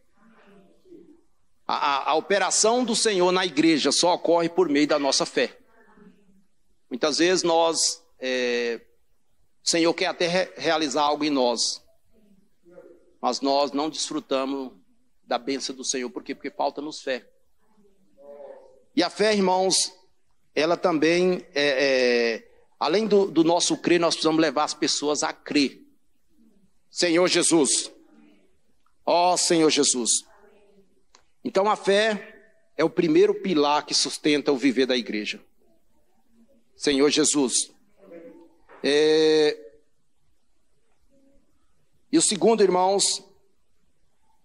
A, 1.66 1.74
a, 1.74 2.10
a, 2.10 2.14
operação 2.14 2.84
do 2.84 2.94
Senhor 2.94 3.32
na 3.32 3.46
igreja 3.46 3.90
só 3.90 4.12
ocorre 4.12 4.50
por 4.50 4.68
meio 4.68 4.86
da 4.86 4.98
nossa 4.98 5.24
fé. 5.24 5.56
Muitas 6.90 7.16
vezes 7.16 7.42
nós, 7.42 8.04
é, 8.20 8.82
o 9.64 9.66
Senhor 9.66 9.94
quer 9.94 10.08
até 10.08 10.26
re, 10.26 10.52
realizar 10.58 11.04
algo 11.04 11.24
em 11.24 11.30
nós, 11.30 11.82
mas 13.18 13.40
nós 13.40 13.72
não 13.72 13.88
desfrutamos 13.88 14.72
da 15.26 15.38
bênção 15.38 15.74
do 15.74 15.84
Senhor. 15.84 16.10
Por 16.10 16.22
quê? 16.22 16.34
Porque 16.34 16.50
falta-nos 16.50 17.00
fé. 17.00 17.26
E 18.94 19.02
a 19.02 19.08
fé, 19.08 19.32
irmãos, 19.32 19.90
ela 20.54 20.76
também, 20.76 21.46
é, 21.54 22.42
é, 22.44 22.53
além 22.78 23.06
do, 23.06 23.30
do 23.30 23.44
nosso 23.44 23.76
crer, 23.76 24.00
nós 24.00 24.14
precisamos 24.14 24.40
levar 24.40 24.64
as 24.64 24.74
pessoas 24.74 25.22
a 25.22 25.32
crer. 25.32 25.82
Senhor 26.90 27.26
Jesus. 27.28 27.90
Ó 29.04 29.32
oh, 29.32 29.36
Senhor 29.36 29.70
Jesus. 29.70 30.10
Então 31.44 31.68
a 31.68 31.76
fé 31.76 32.34
é 32.76 32.84
o 32.84 32.90
primeiro 32.90 33.34
pilar 33.34 33.84
que 33.84 33.94
sustenta 33.94 34.52
o 34.52 34.56
viver 34.56 34.86
da 34.86 34.96
igreja. 34.96 35.40
Senhor 36.76 37.10
Jesus. 37.10 37.72
É... 38.82 39.58
E 42.10 42.18
o 42.18 42.22
segundo, 42.22 42.62
irmãos, 42.62 43.24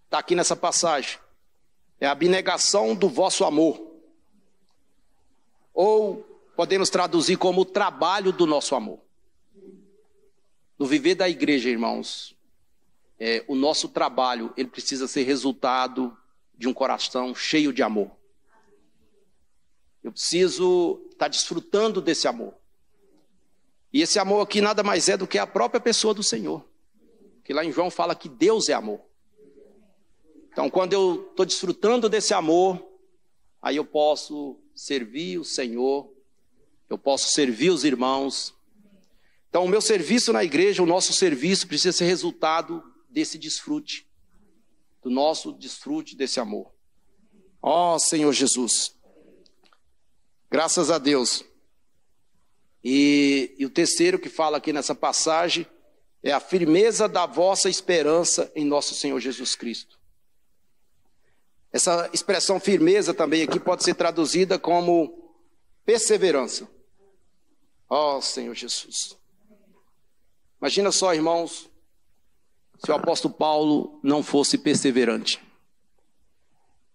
está 0.05 0.19
aqui 0.19 0.35
nessa 0.35 0.55
passagem. 0.55 1.19
É 1.99 2.07
a 2.07 2.11
abnegação 2.11 2.95
do 2.95 3.09
vosso 3.09 3.45
amor. 3.45 3.79
Ou 5.73 6.25
podemos 6.59 6.89
traduzir 6.89 7.37
como 7.37 7.61
o 7.61 7.65
trabalho 7.65 8.33
do 8.33 8.45
nosso 8.45 8.75
amor. 8.75 8.99
No 10.77 10.85
viver 10.85 11.15
da 11.15 11.29
igreja, 11.29 11.69
irmãos, 11.69 12.35
é, 13.17 13.45
o 13.47 13.55
nosso 13.55 13.87
trabalho 13.87 14.53
ele 14.57 14.67
precisa 14.67 15.07
ser 15.07 15.23
resultado 15.23 16.13
de 16.57 16.67
um 16.67 16.73
coração 16.73 17.33
cheio 17.33 17.71
de 17.71 17.81
amor. 17.81 18.11
Eu 20.03 20.11
preciso 20.11 20.99
estar 21.05 21.17
tá 21.19 21.27
desfrutando 21.29 22.01
desse 22.01 22.27
amor. 22.27 22.53
E 23.93 24.01
esse 24.01 24.19
amor 24.19 24.41
aqui 24.41 24.59
nada 24.59 24.83
mais 24.83 25.07
é 25.07 25.15
do 25.15 25.25
que 25.25 25.37
a 25.37 25.47
própria 25.47 25.79
pessoa 25.79 26.13
do 26.13 26.23
Senhor. 26.23 26.65
Que 27.41 27.53
lá 27.53 27.63
em 27.63 27.71
João 27.71 27.89
fala 27.89 28.13
que 28.13 28.27
Deus 28.27 28.67
é 28.67 28.73
amor. 28.73 28.99
Então, 30.51 30.69
quando 30.69 30.91
eu 30.91 31.29
estou 31.29 31.45
desfrutando 31.45 32.09
desse 32.09 32.33
amor, 32.33 32.85
aí 33.61 33.77
eu 33.77 33.85
posso 33.85 34.59
servir 34.75 35.37
o 35.37 35.45
Senhor, 35.45 36.18
eu 36.89 36.97
posso 36.97 37.29
servir 37.29 37.69
os 37.69 37.83
irmãos. 37.83 38.53
Então, 39.49 39.65
o 39.65 39.69
meu 39.69 39.81
serviço 39.81 40.33
na 40.33 40.43
igreja, 40.43 40.81
o 40.81 40.87
nosso 40.87 41.13
serviço, 41.13 41.67
precisa 41.67 41.95
ser 41.95 42.05
resultado 42.05 42.83
desse 43.09 43.37
desfrute, 43.37 44.07
do 45.01 45.09
nosso 45.09 45.51
desfrute 45.53 46.15
desse 46.15 46.39
amor. 46.39 46.71
Ó 47.61 47.95
oh, 47.95 47.99
Senhor 47.99 48.31
Jesus, 48.31 48.95
graças 50.49 50.89
a 50.89 50.97
Deus. 50.97 51.43
E, 52.83 53.55
e 53.57 53.65
o 53.65 53.69
terceiro 53.69 54.17
que 54.17 54.29
fala 54.29 54.57
aqui 54.57 54.71
nessa 54.71 54.95
passagem 54.95 55.67
é 56.23 56.31
a 56.31 56.39
firmeza 56.39 57.07
da 57.07 57.25
vossa 57.25 57.69
esperança 57.69 58.51
em 58.55 58.65
nosso 58.65 58.93
Senhor 58.95 59.19
Jesus 59.19 59.55
Cristo. 59.55 59.99
Essa 61.71 62.09
expressão 62.13 62.59
firmeza 62.59 63.13
também 63.13 63.43
aqui 63.43 63.59
pode 63.59 63.83
ser 63.83 63.93
traduzida 63.93 64.57
como 64.57 65.35
perseverança. 65.85 66.67
Ó 67.89 68.17
oh, 68.17 68.21
Senhor 68.21 68.53
Jesus. 68.53 69.17
Imagina 70.61 70.91
só, 70.91 71.13
irmãos, 71.13 71.69
se 72.83 72.91
o 72.91 72.93
apóstolo 72.93 73.33
Paulo 73.33 73.99
não 74.03 74.21
fosse 74.21 74.57
perseverante. 74.57 75.41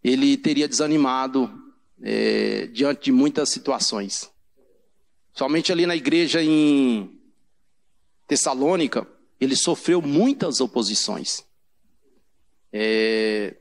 Ele 0.03 0.37
teria 0.37 0.69
desanimado 0.69 1.51
é, 2.03 2.67
diante 2.69 3.05
de 3.05 3.13
muitas 3.13 3.49
situações. 3.49 4.31
Somente 5.33 5.73
ali 5.73 5.87
na 5.87 5.97
igreja 5.97 6.43
em 6.43 7.21
Tessalônica, 8.27 9.07
ele 9.41 9.57
sofreu 9.57 10.01
muitas 10.01 10.61
oposições. 10.61 11.45
É, 12.73 13.57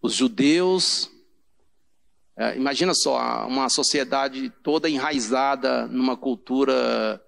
os 0.00 0.14
judeus, 0.14 1.10
é, 2.38 2.56
imagina 2.56 2.94
só, 2.94 3.18
uma 3.48 3.68
sociedade 3.68 4.48
toda 4.62 4.88
enraizada 4.88 5.88
numa 5.88 6.16
cultura 6.16 7.20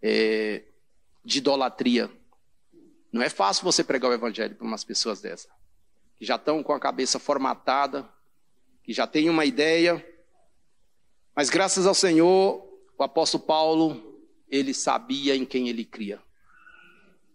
é, 0.00 0.64
de 1.22 1.38
idolatria. 1.38 2.10
Não 3.12 3.20
é 3.20 3.28
fácil 3.28 3.62
você 3.62 3.84
pregar 3.84 4.10
o 4.10 4.14
evangelho 4.14 4.54
para 4.56 4.66
umas 4.66 4.82
pessoas 4.82 5.20
dessas, 5.20 5.50
que 6.16 6.24
já 6.24 6.36
estão 6.36 6.62
com 6.62 6.72
a 6.72 6.80
cabeça 6.80 7.18
formatada, 7.18 8.08
que 8.82 8.90
já 8.94 9.06
têm 9.06 9.28
uma 9.28 9.44
ideia, 9.44 10.02
mas 11.36 11.50
graças 11.50 11.86
ao 11.86 11.94
Senhor, 11.94 12.66
o 12.96 13.02
apóstolo 13.02 13.44
Paulo, 13.44 14.18
ele 14.48 14.72
sabia 14.72 15.36
em 15.36 15.44
quem 15.44 15.68
ele 15.68 15.84
cria. 15.84 16.22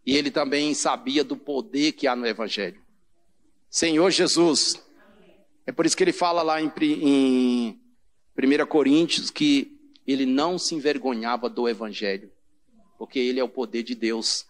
E 0.03 0.17
ele 0.17 0.31
também 0.31 0.73
sabia 0.73 1.23
do 1.23 1.37
poder 1.37 1.91
que 1.91 2.07
há 2.07 2.15
no 2.15 2.25
evangelho. 2.25 2.81
Senhor 3.69 4.09
Jesus. 4.09 4.81
É 5.65 5.71
por 5.71 5.85
isso 5.85 5.95
que 5.95 6.03
ele 6.03 6.13
fala 6.13 6.41
lá 6.41 6.61
em, 6.61 6.71
em 6.81 7.79
1 8.37 8.65
Coríntios 8.67 9.29
que 9.29 9.79
ele 10.05 10.25
não 10.25 10.57
se 10.57 10.75
envergonhava 10.75 11.49
do 11.49 11.67
Evangelho, 11.67 12.31
porque 12.97 13.19
ele 13.19 13.39
é 13.39 13.43
o 13.43 13.49
poder 13.49 13.83
de 13.83 13.95
Deus. 13.95 14.45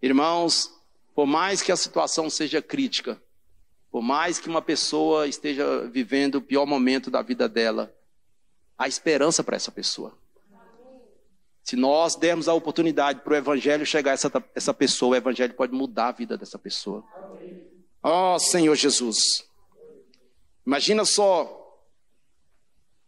Irmãos, 0.00 0.72
por 1.14 1.26
mais 1.26 1.62
que 1.62 1.72
a 1.72 1.76
situação 1.76 2.30
seja 2.30 2.62
crítica, 2.62 3.20
por 3.90 4.02
mais 4.02 4.38
que 4.38 4.48
uma 4.48 4.62
pessoa 4.62 5.26
esteja 5.26 5.88
vivendo 5.88 6.36
o 6.36 6.42
pior 6.42 6.66
momento 6.66 7.10
da 7.10 7.22
vida 7.22 7.48
dela, 7.48 7.92
há 8.76 8.86
esperança 8.86 9.42
para 9.42 9.56
essa 9.56 9.72
pessoa. 9.72 10.16
Se 11.62 11.74
nós 11.74 12.14
dermos 12.14 12.46
a 12.46 12.54
oportunidade 12.54 13.20
para 13.22 13.32
o 13.32 13.36
Evangelho 13.36 13.84
chegar 13.84 14.12
a 14.12 14.14
essa, 14.14 14.44
essa 14.54 14.72
pessoa, 14.72 15.12
o 15.12 15.16
Evangelho 15.16 15.54
pode 15.54 15.72
mudar 15.72 16.08
a 16.08 16.12
vida 16.12 16.36
dessa 16.38 16.58
pessoa. 16.58 17.02
Ó 18.00 18.36
oh, 18.36 18.38
Senhor 18.38 18.76
Jesus. 18.76 19.45
Imagina 20.66 21.04
só. 21.04 21.62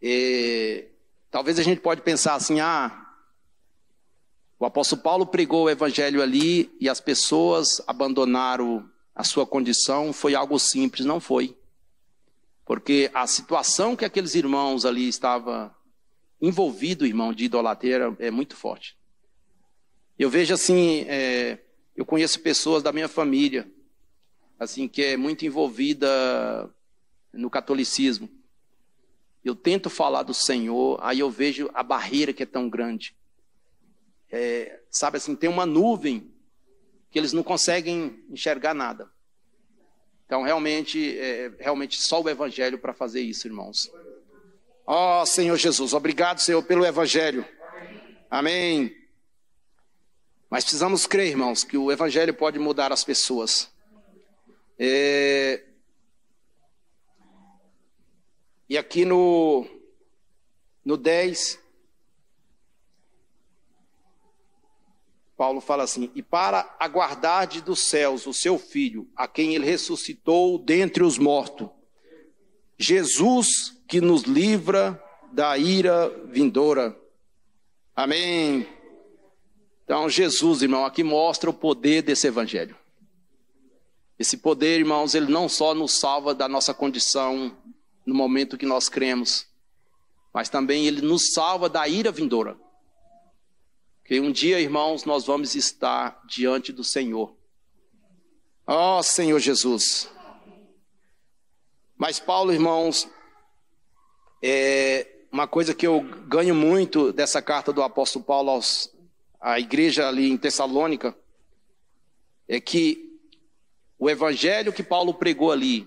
É, 0.00 0.86
talvez 1.30 1.58
a 1.58 1.62
gente 1.62 1.80
pode 1.80 2.02
pensar 2.02 2.34
assim, 2.34 2.60
ah, 2.60 3.06
o 4.58 4.64
apóstolo 4.64 5.02
Paulo 5.02 5.26
pregou 5.26 5.64
o 5.64 5.70
evangelho 5.70 6.22
ali 6.22 6.70
e 6.80 6.88
as 6.88 7.00
pessoas 7.00 7.82
abandonaram 7.86 8.88
a 9.12 9.24
sua 9.24 9.44
condição, 9.44 10.12
foi 10.12 10.36
algo 10.36 10.56
simples, 10.58 11.04
não 11.04 11.18
foi. 11.18 11.56
Porque 12.64 13.10
a 13.12 13.26
situação 13.26 13.96
que 13.96 14.04
aqueles 14.04 14.36
irmãos 14.36 14.84
ali 14.84 15.08
estavam 15.08 15.74
envolvidos, 16.40 17.08
irmão, 17.08 17.32
de 17.32 17.46
idolatria 17.46 18.14
é 18.20 18.30
muito 18.30 18.54
forte. 18.54 18.96
Eu 20.16 20.30
vejo 20.30 20.54
assim, 20.54 21.04
é, 21.08 21.58
eu 21.96 22.04
conheço 22.04 22.38
pessoas 22.40 22.82
da 22.82 22.92
minha 22.92 23.08
família 23.08 23.68
assim, 24.58 24.86
que 24.86 25.02
é 25.02 25.16
muito 25.16 25.46
envolvida 25.46 26.08
no 27.32 27.50
catolicismo. 27.50 28.28
Eu 29.44 29.54
tento 29.54 29.88
falar 29.88 30.22
do 30.22 30.34
Senhor, 30.34 30.98
aí 31.02 31.20
eu 31.20 31.30
vejo 31.30 31.70
a 31.72 31.82
barreira 31.82 32.32
que 32.32 32.42
é 32.42 32.46
tão 32.46 32.68
grande. 32.68 33.16
É, 34.30 34.80
sabe 34.90 35.16
assim, 35.16 35.34
tem 35.34 35.48
uma 35.48 35.64
nuvem 35.64 36.32
que 37.10 37.18
eles 37.18 37.32
não 37.32 37.42
conseguem 37.42 38.22
enxergar 38.28 38.74
nada. 38.74 39.10
Então, 40.26 40.42
realmente, 40.42 41.18
é, 41.18 41.50
realmente 41.58 41.98
só 41.98 42.20
o 42.20 42.28
Evangelho 42.28 42.78
para 42.78 42.92
fazer 42.92 43.22
isso, 43.22 43.46
irmãos. 43.46 43.90
Ó 44.86 45.22
oh, 45.22 45.26
Senhor 45.26 45.56
Jesus, 45.56 45.94
obrigado, 45.94 46.40
Senhor, 46.40 46.62
pelo 46.62 46.84
Evangelho. 46.84 47.46
Amém. 48.30 48.94
Mas 50.50 50.64
precisamos 50.64 51.06
crer, 51.06 51.28
irmãos, 51.28 51.64
que 51.64 51.76
o 51.76 51.92
Evangelho 51.92 52.34
pode 52.34 52.58
mudar 52.58 52.92
as 52.92 53.04
pessoas. 53.04 53.70
É... 54.78 55.64
E 58.68 58.76
aqui 58.76 59.04
no, 59.04 59.66
no 60.84 60.96
10, 60.96 61.58
Paulo 65.38 65.60
fala 65.60 65.84
assim: 65.84 66.10
E 66.14 66.22
para 66.22 66.76
aguardar 66.78 67.46
de 67.46 67.62
dos 67.62 67.78
céus 67.78 68.26
o 68.26 68.34
seu 68.34 68.58
filho, 68.58 69.08
a 69.16 69.26
quem 69.26 69.54
ele 69.54 69.64
ressuscitou 69.64 70.58
dentre 70.58 71.02
os 71.02 71.16
mortos, 71.16 71.70
Jesus 72.76 73.74
que 73.88 74.00
nos 74.00 74.24
livra 74.24 75.02
da 75.32 75.56
ira 75.56 76.10
vindoura. 76.26 76.94
Amém. 77.96 78.68
Então, 79.84 80.10
Jesus, 80.10 80.60
irmão, 80.60 80.84
aqui 80.84 81.02
mostra 81.02 81.48
o 81.48 81.54
poder 81.54 82.02
desse 82.02 82.26
evangelho. 82.26 82.76
Esse 84.18 84.36
poder, 84.36 84.78
irmãos, 84.78 85.14
ele 85.14 85.32
não 85.32 85.48
só 85.48 85.74
nos 85.74 85.92
salva 85.98 86.34
da 86.34 86.46
nossa 86.46 86.74
condição 86.74 87.56
no 88.08 88.14
momento 88.14 88.56
que 88.56 88.64
nós 88.64 88.88
cremos, 88.88 89.46
mas 90.32 90.48
também 90.48 90.86
ele 90.86 91.02
nos 91.02 91.30
salva 91.34 91.68
da 91.68 91.86
ira 91.86 92.10
vindoura. 92.10 92.58
Que 94.02 94.18
um 94.18 94.32
dia, 94.32 94.58
irmãos, 94.58 95.04
nós 95.04 95.26
vamos 95.26 95.54
estar 95.54 96.22
diante 96.26 96.72
do 96.72 96.82
Senhor. 96.82 97.36
Ó 98.66 98.98
oh, 98.98 99.02
Senhor 99.02 99.38
Jesus. 99.38 100.10
Mas 101.98 102.18
Paulo, 102.18 102.50
irmãos, 102.50 103.06
é 104.42 105.06
uma 105.30 105.46
coisa 105.46 105.74
que 105.74 105.86
eu 105.86 106.00
ganho 106.26 106.54
muito 106.54 107.12
dessa 107.12 107.42
carta 107.42 107.74
do 107.74 107.82
apóstolo 107.82 108.24
Paulo 108.24 108.52
aos, 108.52 108.90
à 109.38 109.60
igreja 109.60 110.08
ali 110.08 110.30
em 110.30 110.38
Tessalônica 110.38 111.14
é 112.48 112.58
que 112.58 113.20
o 113.98 114.08
evangelho 114.08 114.72
que 114.72 114.82
Paulo 114.82 115.12
pregou 115.12 115.52
ali, 115.52 115.86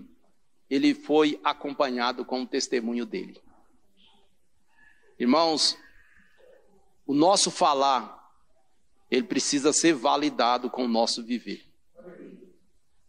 ele 0.72 0.94
foi 0.94 1.38
acompanhado 1.44 2.24
com 2.24 2.44
o 2.44 2.48
testemunho 2.48 3.06
dele. 3.06 3.38
Irmãos, 5.20 5.78
o 7.06 7.14
nosso 7.14 7.52
falar, 7.52 8.34
ele 9.12 9.24
precisa 9.24 9.74
ser 9.74 9.94
validado 9.94 10.70
com 10.70 10.86
o 10.86 10.88
nosso 10.88 11.22
viver. 11.22 11.70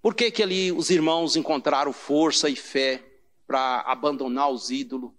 Por 0.02 0.12
que, 0.12 0.32
que 0.32 0.42
ali 0.42 0.72
os 0.72 0.90
irmãos 0.90 1.36
encontraram 1.36 1.92
força 1.92 2.50
e 2.50 2.56
fé 2.56 3.00
para 3.46 3.82
abandonar 3.82 4.50
os 4.50 4.70
ídolos, 4.70 5.12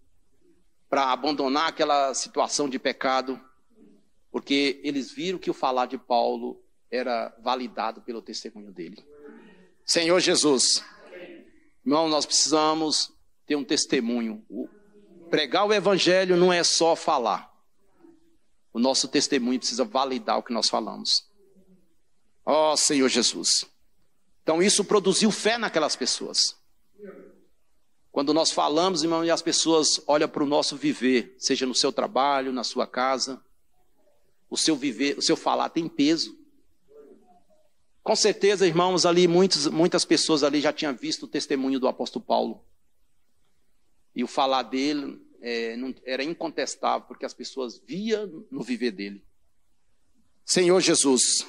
para 0.89 1.13
abandonar 1.13 1.69
aquela 1.69 2.13
situação 2.13 2.67
de 2.67 2.77
pecado? 2.77 3.39
Porque 4.29 4.81
eles 4.83 5.13
viram 5.13 5.39
que 5.39 5.49
o 5.49 5.53
falar 5.53 5.85
de 5.85 5.97
Paulo 5.97 6.61
era 6.91 7.33
validado 7.41 8.01
pelo 8.01 8.21
testemunho 8.21 8.73
dele. 8.73 9.01
Senhor 9.85 10.19
Jesus. 10.19 10.83
Irmão, 11.85 12.07
nós 12.07 12.25
precisamos 12.25 13.11
ter 13.45 13.55
um 13.55 13.63
testemunho. 13.63 14.43
pregar 15.29 15.65
o 15.65 15.73
evangelho 15.73 16.37
não 16.37 16.51
é 16.51 16.63
só 16.63 16.95
falar. 16.95 17.51
O 18.71 18.79
nosso 18.79 19.07
testemunho 19.07 19.59
precisa 19.59 19.83
validar 19.83 20.37
o 20.37 20.43
que 20.43 20.53
nós 20.53 20.69
falamos. 20.69 21.27
Ó 22.45 22.73
oh, 22.73 22.77
Senhor 22.77 23.07
Jesus. 23.07 23.65
Então 24.41 24.61
isso 24.61 24.83
produziu 24.83 25.31
fé 25.31 25.57
naquelas 25.57 25.95
pessoas. 25.95 26.57
Quando 28.11 28.33
nós 28.33 28.51
falamos, 28.51 29.01
irmão, 29.01 29.25
e 29.25 29.31
as 29.31 29.41
pessoas 29.41 29.99
olham 30.05 30.29
para 30.29 30.43
o 30.43 30.47
nosso 30.47 30.75
viver, 30.75 31.35
seja 31.39 31.65
no 31.65 31.73
seu 31.73 31.91
trabalho, 31.91 32.53
na 32.53 32.63
sua 32.63 32.85
casa, 32.85 33.41
o 34.49 34.57
seu 34.57 34.75
viver, 34.75 35.17
o 35.17 35.21
seu 35.21 35.35
falar 35.35 35.69
tem 35.69 35.87
peso. 35.87 36.37
Com 38.03 38.15
certeza, 38.15 38.67
irmãos, 38.67 39.05
ali 39.05 39.27
muitos, 39.27 39.67
muitas 39.67 40.03
pessoas 40.03 40.43
ali 40.43 40.59
já 40.59 40.73
tinham 40.73 40.93
visto 40.93 41.23
o 41.23 41.27
testemunho 41.27 41.79
do 41.79 41.87
apóstolo 41.87 42.23
Paulo. 42.23 42.63
E 44.13 44.23
o 44.23 44.27
falar 44.27 44.63
dele 44.63 45.19
é, 45.41 45.75
não, 45.77 45.95
era 46.05 46.23
incontestável, 46.23 47.07
porque 47.07 47.25
as 47.25 47.33
pessoas 47.33 47.81
via 47.87 48.29
no 48.51 48.61
viver 48.61 48.91
dele. 48.91 49.23
Senhor 50.45 50.79
Jesus. 50.81 51.47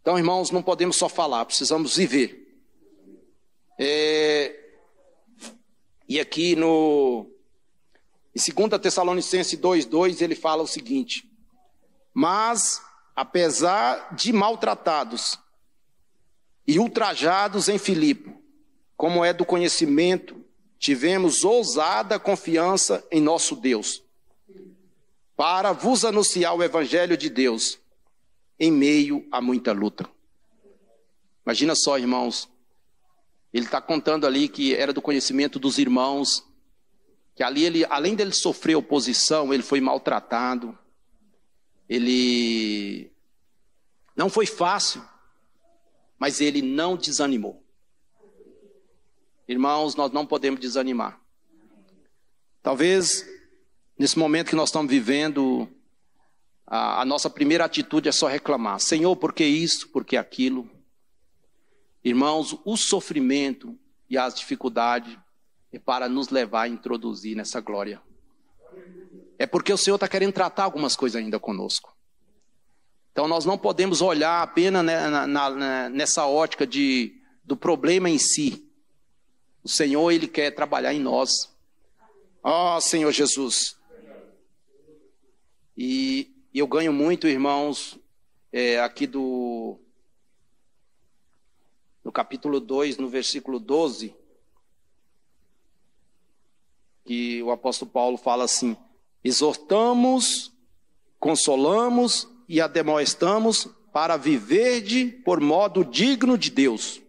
Então, 0.00 0.16
irmãos, 0.16 0.50
não 0.50 0.62
podemos 0.62 0.96
só 0.96 1.08
falar, 1.08 1.44
precisamos 1.44 1.96
viver. 1.96 2.62
É, 3.78 4.58
e 6.08 6.20
aqui 6.20 6.54
no 6.54 7.26
em 8.34 8.52
2 8.52 8.80
Tessalonicenses 8.80 9.58
2,2 9.58 10.20
ele 10.20 10.34
fala 10.34 10.62
o 10.62 10.66
seguinte: 10.66 11.28
Mas, 12.14 12.80
apesar 13.20 14.14
de 14.14 14.32
maltratados 14.32 15.38
e 16.66 16.78
ultrajados 16.78 17.68
em 17.68 17.76
Filipe, 17.76 18.34
como 18.96 19.22
é 19.22 19.30
do 19.34 19.44
conhecimento, 19.44 20.42
tivemos 20.78 21.44
ousada 21.44 22.18
confiança 22.18 23.06
em 23.10 23.20
nosso 23.20 23.54
Deus 23.54 24.02
para 25.36 25.72
vos 25.72 26.02
anunciar 26.02 26.56
o 26.56 26.62
Evangelho 26.62 27.14
de 27.14 27.28
Deus 27.28 27.78
em 28.58 28.72
meio 28.72 29.28
a 29.30 29.38
muita 29.42 29.72
luta. 29.72 30.08
Imagina 31.44 31.74
só, 31.74 31.98
irmãos, 31.98 32.48
ele 33.52 33.66
está 33.66 33.82
contando 33.82 34.26
ali 34.26 34.48
que 34.48 34.74
era 34.74 34.94
do 34.94 35.02
conhecimento 35.02 35.58
dos 35.58 35.76
irmãos, 35.76 36.42
que 37.34 37.42
ali 37.42 37.66
ele, 37.66 37.84
além 37.90 38.14
dele 38.14 38.32
sofrer 38.32 38.76
oposição, 38.76 39.52
ele 39.52 39.62
foi 39.62 39.78
maltratado, 39.78 40.78
ele 41.90 43.09
não 44.20 44.28
foi 44.28 44.46
fácil, 44.46 45.02
mas 46.18 46.40
ele 46.40 46.62
não 46.62 46.96
desanimou. 46.96 47.64
Irmãos, 49.48 49.96
nós 49.96 50.12
não 50.12 50.26
podemos 50.26 50.60
desanimar. 50.60 51.18
Talvez 52.62 53.24
Nesse 54.00 54.18
momento 54.18 54.48
que 54.48 54.56
nós 54.56 54.70
estamos 54.70 54.90
vivendo, 54.90 55.68
a, 56.66 57.02
a 57.02 57.04
nossa 57.04 57.28
primeira 57.28 57.66
atitude 57.66 58.08
é 58.08 58.12
só 58.12 58.28
reclamar: 58.28 58.80
Senhor, 58.80 59.14
por 59.14 59.30
que 59.30 59.44
isso, 59.44 59.90
por 59.90 60.06
que 60.06 60.16
aquilo? 60.16 60.70
Irmãos, 62.02 62.58
o 62.64 62.78
sofrimento 62.78 63.78
e 64.08 64.16
as 64.16 64.34
dificuldades 64.34 65.18
é 65.70 65.78
para 65.78 66.08
nos 66.08 66.30
levar 66.30 66.62
a 66.62 66.68
introduzir 66.68 67.36
nessa 67.36 67.60
glória. 67.60 68.00
É 69.38 69.46
porque 69.46 69.70
o 69.70 69.76
Senhor 69.76 69.96
está 69.96 70.08
querendo 70.08 70.32
tratar 70.32 70.64
algumas 70.64 70.96
coisas 70.96 71.22
ainda 71.22 71.38
conosco. 71.38 71.94
Então 73.12 73.26
nós 73.26 73.44
não 73.44 73.58
podemos 73.58 74.00
olhar 74.00 74.42
apenas 74.42 74.84
na, 74.84 75.26
na, 75.26 75.88
nessa 75.88 76.26
ótica 76.26 76.66
de, 76.66 77.14
do 77.44 77.56
problema 77.56 78.08
em 78.08 78.18
si. 78.18 78.66
O 79.62 79.68
Senhor, 79.68 80.10
Ele 80.10 80.26
quer 80.26 80.50
trabalhar 80.52 80.94
em 80.94 81.00
nós. 81.00 81.50
Ó 82.42 82.76
oh, 82.76 82.80
Senhor 82.80 83.12
Jesus, 83.12 83.76
e, 85.82 86.30
eu 86.52 86.66
ganho 86.66 86.92
muito, 86.92 87.26
irmãos, 87.26 87.98
é, 88.52 88.78
aqui 88.80 89.06
do 89.06 89.78
no 92.04 92.12
capítulo 92.12 92.60
2, 92.60 92.98
no 92.98 93.08
versículo 93.08 93.58
12, 93.58 94.14
que 97.02 97.42
o 97.42 97.50
apóstolo 97.50 97.90
Paulo 97.90 98.18
fala 98.18 98.44
assim: 98.44 98.76
exortamos, 99.24 100.52
consolamos 101.18 102.28
e 102.50 102.60
ademoestamos 102.60 103.68
para 103.92 104.16
viverde 104.16 105.06
por 105.24 105.40
modo 105.40 105.84
digno 105.84 106.36
de 106.36 106.50
Deus, 106.50 107.00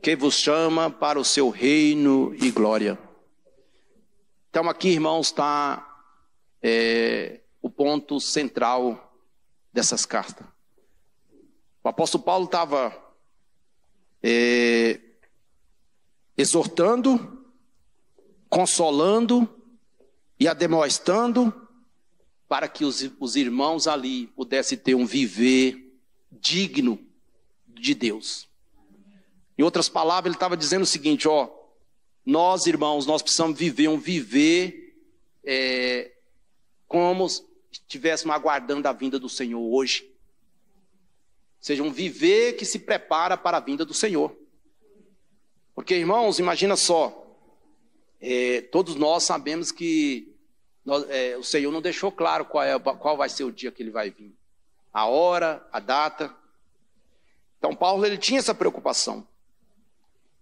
que 0.00 0.14
vos 0.14 0.36
chama 0.36 0.88
para 0.88 1.18
o 1.18 1.24
seu 1.24 1.50
reino 1.50 2.32
e 2.36 2.52
glória. 2.52 2.96
Então 4.48 4.68
aqui, 4.68 4.90
irmãos, 4.90 5.26
está 5.26 5.84
é, 6.62 7.40
o 7.60 7.68
ponto 7.68 8.20
central 8.20 9.12
dessas 9.72 10.06
cartas. 10.06 10.46
O 11.82 11.88
apóstolo 11.88 12.22
Paulo 12.22 12.44
estava 12.44 12.96
é, 14.22 15.00
exortando, 16.36 17.44
consolando 18.48 19.52
e 20.38 20.46
ademoestando 20.46 21.68
para 22.50 22.66
que 22.66 22.84
os, 22.84 23.08
os 23.20 23.36
irmãos 23.36 23.86
ali 23.86 24.26
pudessem 24.26 24.76
ter 24.76 24.96
um 24.96 25.06
viver 25.06 25.96
digno 26.32 26.98
de 27.68 27.94
Deus. 27.94 28.48
Em 29.56 29.62
outras 29.62 29.88
palavras, 29.88 30.30
ele 30.30 30.34
estava 30.34 30.56
dizendo 30.56 30.82
o 30.82 30.86
seguinte: 30.86 31.28
ó, 31.28 31.48
nós 32.26 32.66
irmãos, 32.66 33.06
nós 33.06 33.22
precisamos 33.22 33.56
viver 33.56 33.86
um 33.86 33.96
viver 33.96 34.96
é, 35.44 36.10
como 36.88 37.28
estivéssemos 37.70 38.34
aguardando 38.34 38.88
a 38.88 38.92
vinda 38.92 39.16
do 39.16 39.28
Senhor 39.28 39.60
hoje. 39.60 40.10
Seja, 41.60 41.84
um 41.84 41.92
viver 41.92 42.54
que 42.54 42.64
se 42.64 42.80
prepara 42.80 43.36
para 43.36 43.58
a 43.58 43.60
vinda 43.60 43.84
do 43.84 43.94
Senhor. 43.94 44.36
Porque, 45.72 45.94
irmãos, 45.94 46.40
imagina 46.40 46.74
só, 46.74 47.32
é, 48.20 48.60
todos 48.62 48.96
nós 48.96 49.22
sabemos 49.22 49.70
que 49.70 50.29
nós, 50.90 51.08
é, 51.08 51.36
o 51.36 51.44
Senhor 51.44 51.70
não 51.70 51.80
deixou 51.80 52.10
claro 52.10 52.44
qual, 52.44 52.64
é, 52.64 52.76
qual 52.76 53.16
vai 53.16 53.28
ser 53.28 53.44
o 53.44 53.52
dia 53.52 53.70
que 53.70 53.80
ele 53.80 53.92
vai 53.92 54.10
vir. 54.10 54.36
A 54.92 55.06
hora, 55.06 55.64
a 55.70 55.78
data. 55.78 56.34
Então, 57.58 57.76
Paulo 57.76 58.04
ele 58.04 58.18
tinha 58.18 58.40
essa 58.40 58.52
preocupação. 58.52 59.24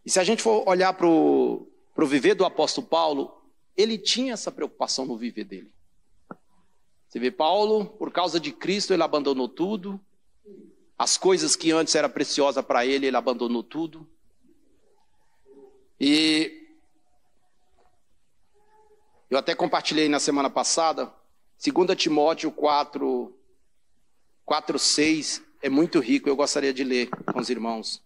E 0.07 0.11
se 0.11 0.19
a 0.19 0.25
gente 0.25 0.43
for 0.43 0.67
olhar 0.67 0.95
para 0.95 1.07
o 1.07 1.69
viver 1.99 2.35
do 2.35 2.47
apóstolo 2.47 2.87
Paulo, 2.87 3.43
ele 3.77 3.99
tinha 3.99 4.33
essa 4.33 4.51
preocupação 4.51 5.05
no 5.05 5.19
viver 5.19 5.45
dele. 5.45 5.71
Você 7.07 7.19
vê, 7.19 7.31
Paulo, 7.31 7.85
por 7.85 8.11
causa 8.11 8.41
de 8.41 8.51
Cristo, 8.51 8.95
ele 8.95 9.03
abandonou 9.03 9.51
tudo. 9.51 10.01
As 10.99 11.19
coisas 11.19 11.55
que 11.55 11.71
antes 11.73 11.95
era 11.95 12.09
preciosa 12.09 12.63
para 12.63 12.87
ele, 12.87 13.07
ele 13.07 13.17
abandonou 13.19 13.63
tudo. 13.63 14.09
E 16.01 16.58
eu 19.31 19.39
até 19.39 19.55
compartilhei 19.55 20.09
na 20.09 20.19
semana 20.19 20.49
passada, 20.49 21.13
2 21.63 21.97
Timóteo 21.97 22.51
4, 22.51 23.35
4, 24.45 24.79
6, 24.79 25.43
é 25.61 25.69
muito 25.69 26.01
rico, 26.01 26.29
eu 26.29 26.37
gostaria 26.37 26.73
de 26.73 26.85
ler 26.85 27.09
com 27.09 27.39
os 27.39 27.51
irmãos. 27.51 28.03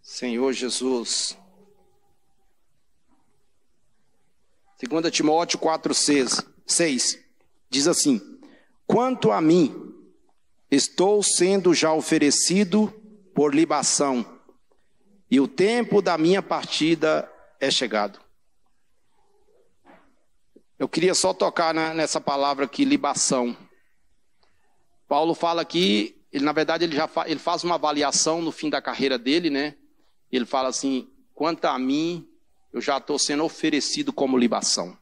Senhor 0.00 0.52
Jesus. 0.52 1.36
2 4.80 5.10
Timóteo 5.10 5.58
4, 5.58 5.94
6, 5.94 6.46
6 6.66 7.18
diz 7.70 7.88
assim: 7.88 8.20
Quanto 8.86 9.30
a 9.30 9.40
mim, 9.40 9.94
estou 10.70 11.22
sendo 11.22 11.72
já 11.72 11.92
oferecido 11.92 13.01
por 13.34 13.54
libação, 13.54 14.24
e 15.30 15.40
o 15.40 15.48
tempo 15.48 16.02
da 16.02 16.18
minha 16.18 16.42
partida 16.42 17.30
é 17.58 17.70
chegado. 17.70 18.20
Eu 20.78 20.88
queria 20.88 21.14
só 21.14 21.32
tocar 21.32 21.72
nessa 21.72 22.20
palavra 22.20 22.64
aqui, 22.64 22.84
libação. 22.84 23.56
Paulo 25.08 25.34
fala 25.34 25.62
aqui, 25.62 26.20
ele, 26.32 26.44
na 26.44 26.52
verdade, 26.52 26.84
ele 26.84 26.96
já 26.96 27.06
fa, 27.06 27.28
ele 27.28 27.38
faz 27.38 27.62
uma 27.62 27.76
avaliação 27.76 28.42
no 28.42 28.50
fim 28.50 28.68
da 28.68 28.82
carreira 28.82 29.18
dele, 29.18 29.48
né? 29.48 29.76
ele 30.32 30.46
fala 30.46 30.68
assim: 30.68 31.08
quanto 31.34 31.66
a 31.66 31.78
mim, 31.78 32.26
eu 32.72 32.80
já 32.80 32.96
estou 32.96 33.18
sendo 33.18 33.44
oferecido 33.44 34.12
como 34.12 34.38
libação. 34.38 34.96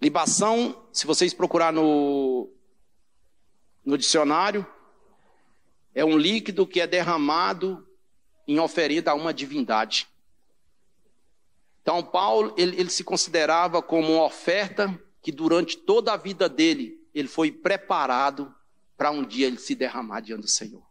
Libação, 0.00 0.82
se 0.92 1.06
vocês 1.06 1.34
procurar 1.34 1.72
no, 1.72 2.50
no 3.84 3.98
dicionário, 3.98 4.66
é 5.94 6.04
um 6.04 6.16
líquido 6.16 6.66
que 6.66 6.80
é 6.80 6.86
derramado 6.86 7.86
em 8.46 8.58
oferenda 8.58 9.10
a 9.10 9.14
uma 9.14 9.32
divindade. 9.32 10.08
Então, 11.82 12.02
Paulo, 12.02 12.54
ele, 12.56 12.78
ele 12.78 12.90
se 12.90 13.02
considerava 13.02 13.82
como 13.82 14.14
uma 14.14 14.24
oferta 14.24 14.98
que 15.22 15.32
durante 15.32 15.76
toda 15.76 16.12
a 16.12 16.16
vida 16.16 16.48
dele, 16.48 17.00
ele 17.14 17.28
foi 17.28 17.50
preparado 17.50 18.54
para 18.96 19.10
um 19.10 19.24
dia 19.24 19.46
ele 19.46 19.58
se 19.58 19.74
derramar 19.74 20.20
diante 20.20 20.42
do 20.42 20.48
Senhor. 20.48 20.82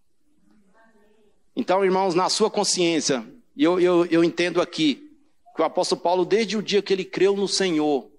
Então, 1.55 1.83
irmãos, 1.83 2.15
na 2.15 2.29
sua 2.29 2.49
consciência, 2.49 3.25
eu, 3.55 3.79
eu, 3.79 4.05
eu 4.05 4.23
entendo 4.23 4.61
aqui 4.61 5.11
que 5.55 5.61
o 5.61 5.65
apóstolo 5.65 6.01
Paulo, 6.01 6.25
desde 6.25 6.55
o 6.55 6.63
dia 6.63 6.81
que 6.81 6.93
ele 6.93 7.03
creu 7.03 7.35
no 7.35 7.47
Senhor, 7.47 8.09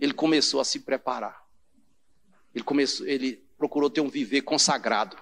ele 0.00 0.14
começou 0.14 0.60
a 0.60 0.64
se 0.64 0.80
preparar. 0.80 1.44
ele 2.54 2.64
começou, 2.64 3.06
ele 3.06 3.44
procurou 3.58 3.90
ter 3.90 4.00
um 4.00 4.08
viver 4.08 4.42
consagrado. 4.42 5.16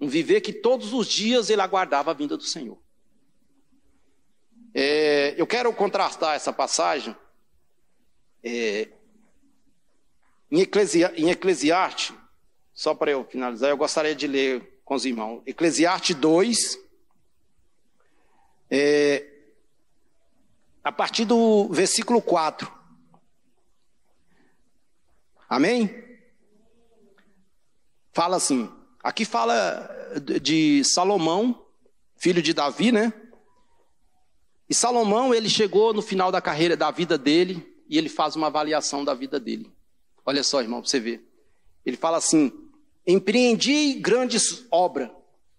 Um 0.00 0.08
viver 0.08 0.40
que 0.40 0.52
todos 0.52 0.92
os 0.92 1.06
dias 1.06 1.50
ele 1.50 1.60
aguardava 1.60 2.10
a 2.10 2.14
vinda 2.14 2.36
do 2.36 2.42
Senhor. 2.42 2.78
É, 4.72 5.34
eu 5.36 5.46
quero 5.46 5.72
contrastar 5.72 6.34
essa 6.36 6.52
passagem 6.52 7.14
é, 8.42 8.88
em, 10.50 10.60
Eclesia, 10.60 11.12
em 11.16 11.28
Eclesiastes, 11.30 12.16
só 12.72 12.94
para 12.94 13.10
eu 13.10 13.24
finalizar, 13.24 13.70
eu 13.70 13.76
gostaria 13.76 14.14
de 14.14 14.26
ler 14.26 14.80
com 14.84 14.94
os 14.94 15.04
irmãos. 15.04 15.42
Eclesiastes 15.44 16.16
2, 16.16 16.78
é, 18.70 19.26
a 20.82 20.92
partir 20.92 21.24
do 21.24 21.68
versículo 21.68 22.22
4. 22.22 22.72
Amém? 25.48 26.08
Fala 28.12 28.36
assim, 28.36 28.72
aqui 29.02 29.24
fala 29.24 29.88
de 30.42 30.84
Salomão, 30.84 31.66
filho 32.16 32.42
de 32.42 32.52
Davi, 32.52 32.92
né? 32.92 33.12
E 34.68 34.74
Salomão, 34.74 35.34
ele 35.34 35.48
chegou 35.48 35.92
no 35.92 36.02
final 36.02 36.30
da 36.30 36.40
carreira, 36.40 36.76
da 36.76 36.90
vida 36.90 37.18
dele, 37.18 37.66
e 37.88 37.98
ele 37.98 38.08
faz 38.08 38.36
uma 38.36 38.46
avaliação 38.46 39.04
da 39.04 39.12
vida 39.14 39.40
dele. 39.40 39.72
Olha 40.24 40.44
só, 40.44 40.60
irmão, 40.60 40.80
para 40.80 40.88
você 40.88 41.00
ver. 41.00 41.26
Ele 41.84 41.96
fala 41.96 42.18
assim: 42.18 42.52
Empreendi 43.06 43.94
grandes 43.94 44.64
obras, 44.70 45.10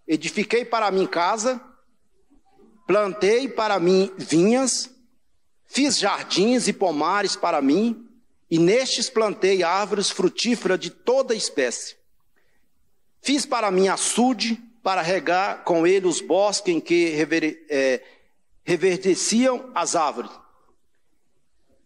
edifiquei 0.08 0.63
para 0.63 0.89
mim 0.91 1.06
casa, 1.06 1.62
plantei 2.88 3.49
para 3.49 3.80
mim 3.80 4.12
vinhas, 4.17 4.89
fiz 5.65 5.97
jardins 5.97 6.67
e 6.67 6.73
pomares 6.73 7.36
para 7.36 7.62
mim, 7.62 8.08
e 8.49 8.58
nestes 8.58 9.10
plantei 9.10 9.63
árvores 9.63 10.10
frutíferas 10.10 10.80
de 10.80 10.89
toda 10.89 11.36
espécie. 11.36 12.00
Fiz 13.21 13.45
para 13.45 13.69
mim 13.69 13.88
açude, 13.88 14.62
para 14.81 15.01
regar 15.01 15.63
com 15.63 15.86
ele 15.86 16.07
os 16.07 16.19
bosques 16.19 16.73
em 16.73 16.79
que 16.79 17.10
rever, 17.10 17.65
é, 17.69 18.01
reverdeciam 18.63 19.69
as 19.75 19.95
árvores. 19.95 20.31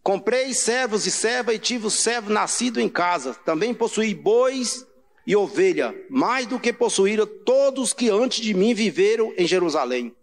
Comprei 0.02 0.54
servos 0.54 1.04
e 1.06 1.10
serva 1.10 1.52
e 1.52 1.58
tive 1.58 1.86
o 1.86 1.90
servo 1.90 2.32
nascido 2.32 2.80
em 2.80 2.88
casa. 2.88 3.34
Também 3.34 3.74
possuí 3.74 4.14
bois 4.14 4.86
e 5.26 5.34
ovelha, 5.34 5.94
mais 6.08 6.46
do 6.46 6.60
que 6.60 6.72
possuíram 6.72 7.26
todos 7.26 7.92
que 7.92 8.08
antes 8.08 8.40
de 8.40 8.54
mim 8.54 8.72
viveram 8.72 9.34
em 9.36 9.46
Jerusalém. 9.46 10.14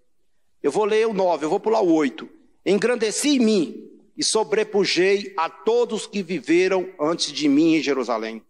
Eu 0.63 0.71
vou 0.71 0.86
ler 0.86 1.06
o 1.06 1.13
9, 1.13 1.45
eu 1.45 1.49
vou 1.49 1.60
pular 1.60 1.82
o 1.82 1.93
8. 1.93 2.28
Engrandeci 2.65 3.36
em 3.36 3.39
mim 3.39 3.89
e 4.17 4.23
sobrepujei 4.23 5.34
a 5.36 5.49
todos 5.49 6.08
que 6.08 6.23
viveram 6.23 6.89
antes 6.97 7.32
de 7.34 7.49
mim 7.49 7.76
em 7.76 7.84
Jerusalém. 7.84 8.41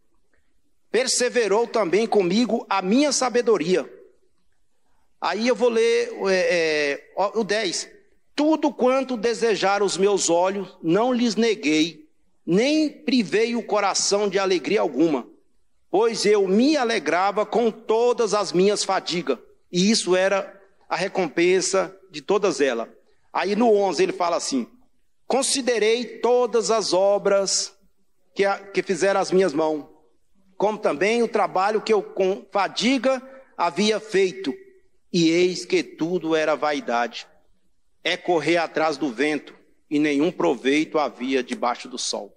Perseverou 0.94 1.68
também 1.68 2.08
comigo 2.08 2.66
a 2.70 2.82
minha 2.82 3.12
sabedoria. 3.12 3.92
Aí 5.20 5.50
eu 5.50 5.56
vou 5.56 5.68
ler 5.68 6.14
é, 6.30 7.04
é, 7.18 7.30
o 7.36 7.44
10. 7.44 7.90
Tudo 8.34 8.72
quanto 8.72 9.18
desejaram 9.18 9.86
os 9.86 9.98
meus 9.98 10.30
olhos, 10.30 10.78
não 10.82 11.12
lhes 11.12 11.36
neguei, 11.36 12.08
nem 12.46 12.90
privei 12.90 13.58
o 13.58 13.64
coração 13.64 14.30
de 14.30 14.40
alegria 14.40 14.80
alguma 14.80 15.28
pois 15.94 16.26
eu 16.26 16.48
me 16.48 16.76
alegrava 16.76 17.46
com 17.46 17.70
todas 17.70 18.34
as 18.34 18.52
minhas 18.52 18.84
fadigas, 18.84 19.38
e 19.72 19.92
isso 19.92 20.16
era 20.16 20.60
a 20.90 20.96
recompensa 20.96 21.96
de 22.10 22.20
todas 22.20 22.60
elas. 22.60 22.90
Aí 23.32 23.56
no 23.56 23.72
11 23.72 24.02
ele 24.02 24.12
fala 24.12 24.36
assim: 24.36 24.66
Considerei 25.28 26.18
todas 26.18 26.72
as 26.72 26.94
obras 26.94 27.78
que, 28.34 28.44
que 28.74 28.82
fizeram 28.82 29.22
as 29.22 29.32
minhas 29.32 29.54
mãos, 29.54 29.86
como 30.64 30.78
também 30.78 31.22
o 31.22 31.28
trabalho 31.28 31.82
que 31.82 31.92
eu 31.92 32.02
com 32.02 32.46
fadiga 32.50 33.22
havia 33.58 34.00
feito, 34.00 34.54
e 35.12 35.28
eis 35.28 35.66
que 35.66 35.84
tudo 35.84 36.38
era 36.38 36.56
vaidade. 36.56 37.28
É 38.02 38.16
correr 38.16 38.56
atrás 38.56 38.96
do 38.96 39.12
vento, 39.12 39.54
e 39.90 40.00
nenhum 40.00 40.32
proveito 40.32 40.98
havia 40.98 41.44
debaixo 41.44 41.90
do 41.90 41.98
sol. 41.98 42.34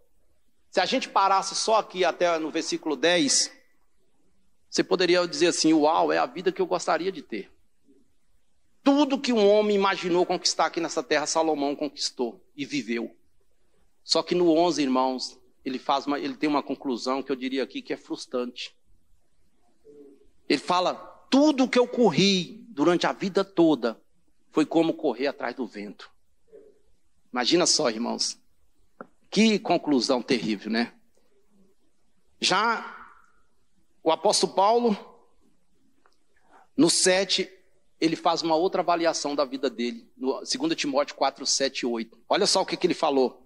Se 0.73 0.81
a 0.81 0.85
gente 0.85 1.09
parasse 1.09 1.55
só 1.55 1.77
aqui 1.77 2.05
até 2.05 2.37
no 2.41 2.51
versículo 2.51 2.97
10, 2.97 3.53
você 4.69 4.83
poderia 4.83 5.25
dizer 5.29 5.47
assim: 5.47 5.73
Uau, 5.73 6.12
é 6.12 6.19
a 6.19 6.27
vida 6.27 6.51
que 6.51 6.61
eu 6.61 6.67
gostaria 6.67 7.12
de 7.12 7.23
ter. 7.23 7.49
Tudo 8.83 9.21
que 9.21 9.33
um 9.33 9.49
homem 9.49 9.77
imaginou 9.77 10.27
conquistar 10.27 10.67
aqui 10.67 10.81
nessa 10.81 11.01
terra, 11.01 11.27
Salomão 11.27 11.77
conquistou 11.77 12.45
e 12.57 12.67
viveu. 12.67 13.15
Só 14.03 14.21
que 14.21 14.35
no 14.35 14.51
11, 14.51 14.83
irmãos, 14.83 15.39
ele, 15.67 15.81
faz 15.81 16.07
uma, 16.07 16.17
ele 16.17 16.37
tem 16.37 16.49
uma 16.49 16.63
conclusão 16.63 17.21
que 17.21 17.33
eu 17.33 17.35
diria 17.35 17.65
aqui 17.65 17.83
que 17.83 17.93
é 17.93 17.97
frustrante. 17.97 18.77
Ele 20.49 20.61
fala: 20.61 20.95
tudo 21.29 21.69
que 21.69 21.79
eu 21.79 21.89
corri 21.89 22.65
durante 22.69 23.05
a 23.05 23.13
vida 23.13 23.45
toda 23.45 24.01
foi 24.53 24.65
como 24.65 24.95
correr 24.95 25.27
atrás 25.27 25.57
do 25.57 25.67
vento. 25.67 26.09
Imagina 27.33 27.67
só, 27.67 27.91
irmãos. 27.91 28.41
Que 29.29 29.59
conclusão 29.59 30.23
terrível, 30.23 30.71
né? 30.71 30.95
Já 32.41 32.95
o 34.05 34.13
apóstolo 34.13 34.55
Paulo, 34.55 34.97
no 36.77 36.89
7, 36.89 37.51
ele 38.01 38.15
faz 38.15 38.41
uma 38.43 38.55
outra 38.55 38.83
avaliação 38.83 39.35
da 39.35 39.45
vida 39.45 39.69
dele, 39.69 40.09
no 40.17 40.41
2 40.45 40.77
Timóteo 40.77 41.17
4, 41.17 41.45
7 41.45 41.81
e 41.81 41.87
8. 41.87 42.19
Olha 42.29 42.47
só 42.47 42.63
o 42.63 42.67
que, 42.67 42.77
que 42.77 42.87
ele 42.87 42.95
falou. 42.95 43.46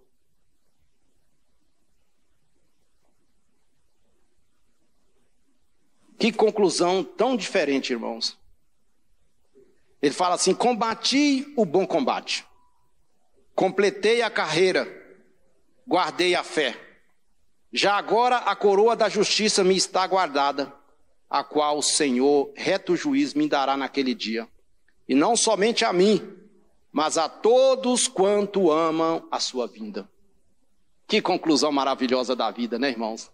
Que 6.20 6.30
conclusão 6.30 7.02
tão 7.02 7.34
diferente, 7.34 7.94
irmãos. 7.94 8.38
Ele 10.02 10.12
fala 10.12 10.34
assim: 10.34 10.52
combati 10.52 11.50
o 11.56 11.64
bom 11.64 11.86
combate, 11.86 12.44
completei 13.54 14.20
a 14.20 14.28
carreira, 14.28 14.86
guardei 15.88 16.34
a 16.34 16.44
fé. 16.44 16.78
Já 17.72 17.94
agora 17.94 18.36
a 18.36 18.54
coroa 18.54 18.94
da 18.94 19.08
justiça 19.08 19.64
me 19.64 19.74
está 19.74 20.06
guardada, 20.06 20.70
a 21.28 21.42
qual 21.42 21.78
o 21.78 21.82
Senhor, 21.82 22.52
reto 22.54 22.94
juiz, 22.96 23.32
me 23.32 23.48
dará 23.48 23.74
naquele 23.74 24.14
dia. 24.14 24.46
E 25.08 25.14
não 25.14 25.34
somente 25.34 25.86
a 25.86 25.92
mim, 25.92 26.36
mas 26.92 27.16
a 27.16 27.30
todos 27.30 28.06
quanto 28.06 28.70
amam 28.70 29.26
a 29.30 29.40
sua 29.40 29.66
vinda. 29.66 30.06
Que 31.06 31.22
conclusão 31.22 31.72
maravilhosa 31.72 32.36
da 32.36 32.50
vida, 32.50 32.78
né, 32.78 32.90
irmãos? 32.90 33.30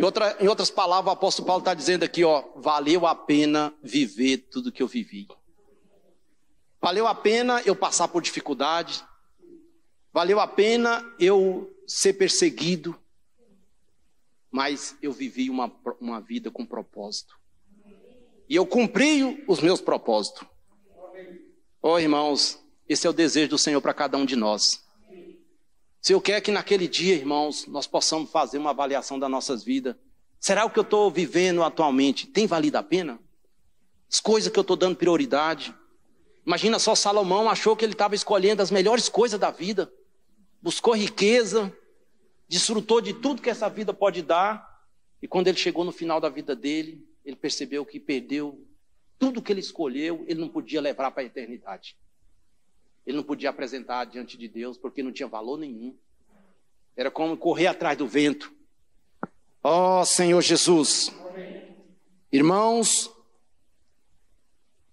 Em, 0.00 0.04
outra, 0.04 0.36
em 0.40 0.48
outras 0.48 0.70
palavras, 0.70 1.12
o 1.12 1.16
apóstolo 1.16 1.46
Paulo 1.46 1.60
está 1.60 1.74
dizendo 1.74 2.04
aqui, 2.04 2.24
ó, 2.24 2.42
valeu 2.56 3.06
a 3.06 3.14
pena 3.14 3.72
viver 3.82 4.38
tudo 4.50 4.72
que 4.72 4.82
eu 4.82 4.88
vivi. 4.88 5.28
Valeu 6.80 7.06
a 7.06 7.14
pena 7.14 7.60
eu 7.66 7.76
passar 7.76 8.08
por 8.08 8.22
dificuldade. 8.22 9.04
Valeu 10.12 10.40
a 10.40 10.46
pena 10.46 11.04
eu 11.18 11.70
ser 11.86 12.14
perseguido 12.14 12.98
mas 14.50 14.96
eu 15.00 15.12
vivi 15.12 15.48
uma, 15.48 15.72
uma 16.00 16.20
vida 16.20 16.50
com 16.50 16.66
propósito. 16.66 17.38
E 18.48 18.56
eu 18.56 18.66
cumpri 18.66 19.44
os 19.46 19.60
meus 19.60 19.80
propósitos. 19.80 20.46
Oh, 21.80 21.98
irmãos, 21.98 22.60
esse 22.88 23.06
é 23.06 23.10
o 23.10 23.12
desejo 23.12 23.50
do 23.50 23.58
Senhor 23.58 23.80
para 23.80 23.94
cada 23.94 24.18
um 24.18 24.26
de 24.26 24.34
nós. 24.34 24.84
Se 26.00 26.14
eu 26.14 26.20
quero 26.20 26.42
que 26.42 26.50
naquele 26.50 26.88
dia, 26.88 27.14
irmãos, 27.14 27.66
nós 27.66 27.86
possamos 27.86 28.30
fazer 28.30 28.58
uma 28.58 28.70
avaliação 28.70 29.18
das 29.18 29.30
nossas 29.30 29.62
vidas. 29.62 29.94
Será 30.38 30.64
o 30.64 30.70
que 30.70 30.78
eu 30.78 30.82
estou 30.82 31.10
vivendo 31.10 31.62
atualmente 31.62 32.26
tem 32.26 32.46
valido 32.46 32.78
a 32.78 32.82
pena? 32.82 33.20
As 34.10 34.18
coisas 34.18 34.50
que 34.50 34.58
eu 34.58 34.62
estou 34.62 34.76
dando 34.76 34.96
prioridade. 34.96 35.74
Imagina 36.46 36.78
só 36.78 36.94
Salomão 36.94 37.50
achou 37.50 37.76
que 37.76 37.84
ele 37.84 37.92
estava 37.92 38.14
escolhendo 38.14 38.62
as 38.62 38.70
melhores 38.70 39.08
coisas 39.08 39.38
da 39.38 39.50
vida. 39.50 39.92
Buscou 40.62 40.94
riqueza, 40.94 41.72
desfrutou 42.48 43.00
de 43.00 43.12
tudo 43.12 43.42
que 43.42 43.50
essa 43.50 43.68
vida 43.68 43.92
pode 43.92 44.22
dar, 44.22 44.68
e 45.22 45.28
quando 45.28 45.48
ele 45.48 45.58
chegou 45.58 45.84
no 45.84 45.92
final 45.92 46.20
da 46.20 46.28
vida 46.28 46.56
dele, 46.56 47.06
ele 47.24 47.36
percebeu 47.36 47.84
que 47.84 48.00
perdeu 48.00 48.66
tudo 49.18 49.42
que 49.42 49.52
ele 49.52 49.60
escolheu, 49.60 50.24
ele 50.26 50.40
não 50.40 50.48
podia 50.48 50.80
levar 50.80 51.10
para 51.10 51.22
a 51.22 51.26
eternidade. 51.26 51.96
Ele 53.10 53.16
não 53.16 53.24
podia 53.24 53.50
apresentar 53.50 54.04
diante 54.04 54.38
de 54.38 54.46
Deus, 54.46 54.78
porque 54.78 55.02
não 55.02 55.10
tinha 55.10 55.26
valor 55.26 55.58
nenhum. 55.58 55.96
Era 56.96 57.10
como 57.10 57.36
correr 57.36 57.66
atrás 57.66 57.98
do 57.98 58.06
vento. 58.06 58.52
Ó 59.64 60.00
oh, 60.00 60.04
Senhor 60.04 60.40
Jesus. 60.40 61.12
Irmãos, 62.30 63.10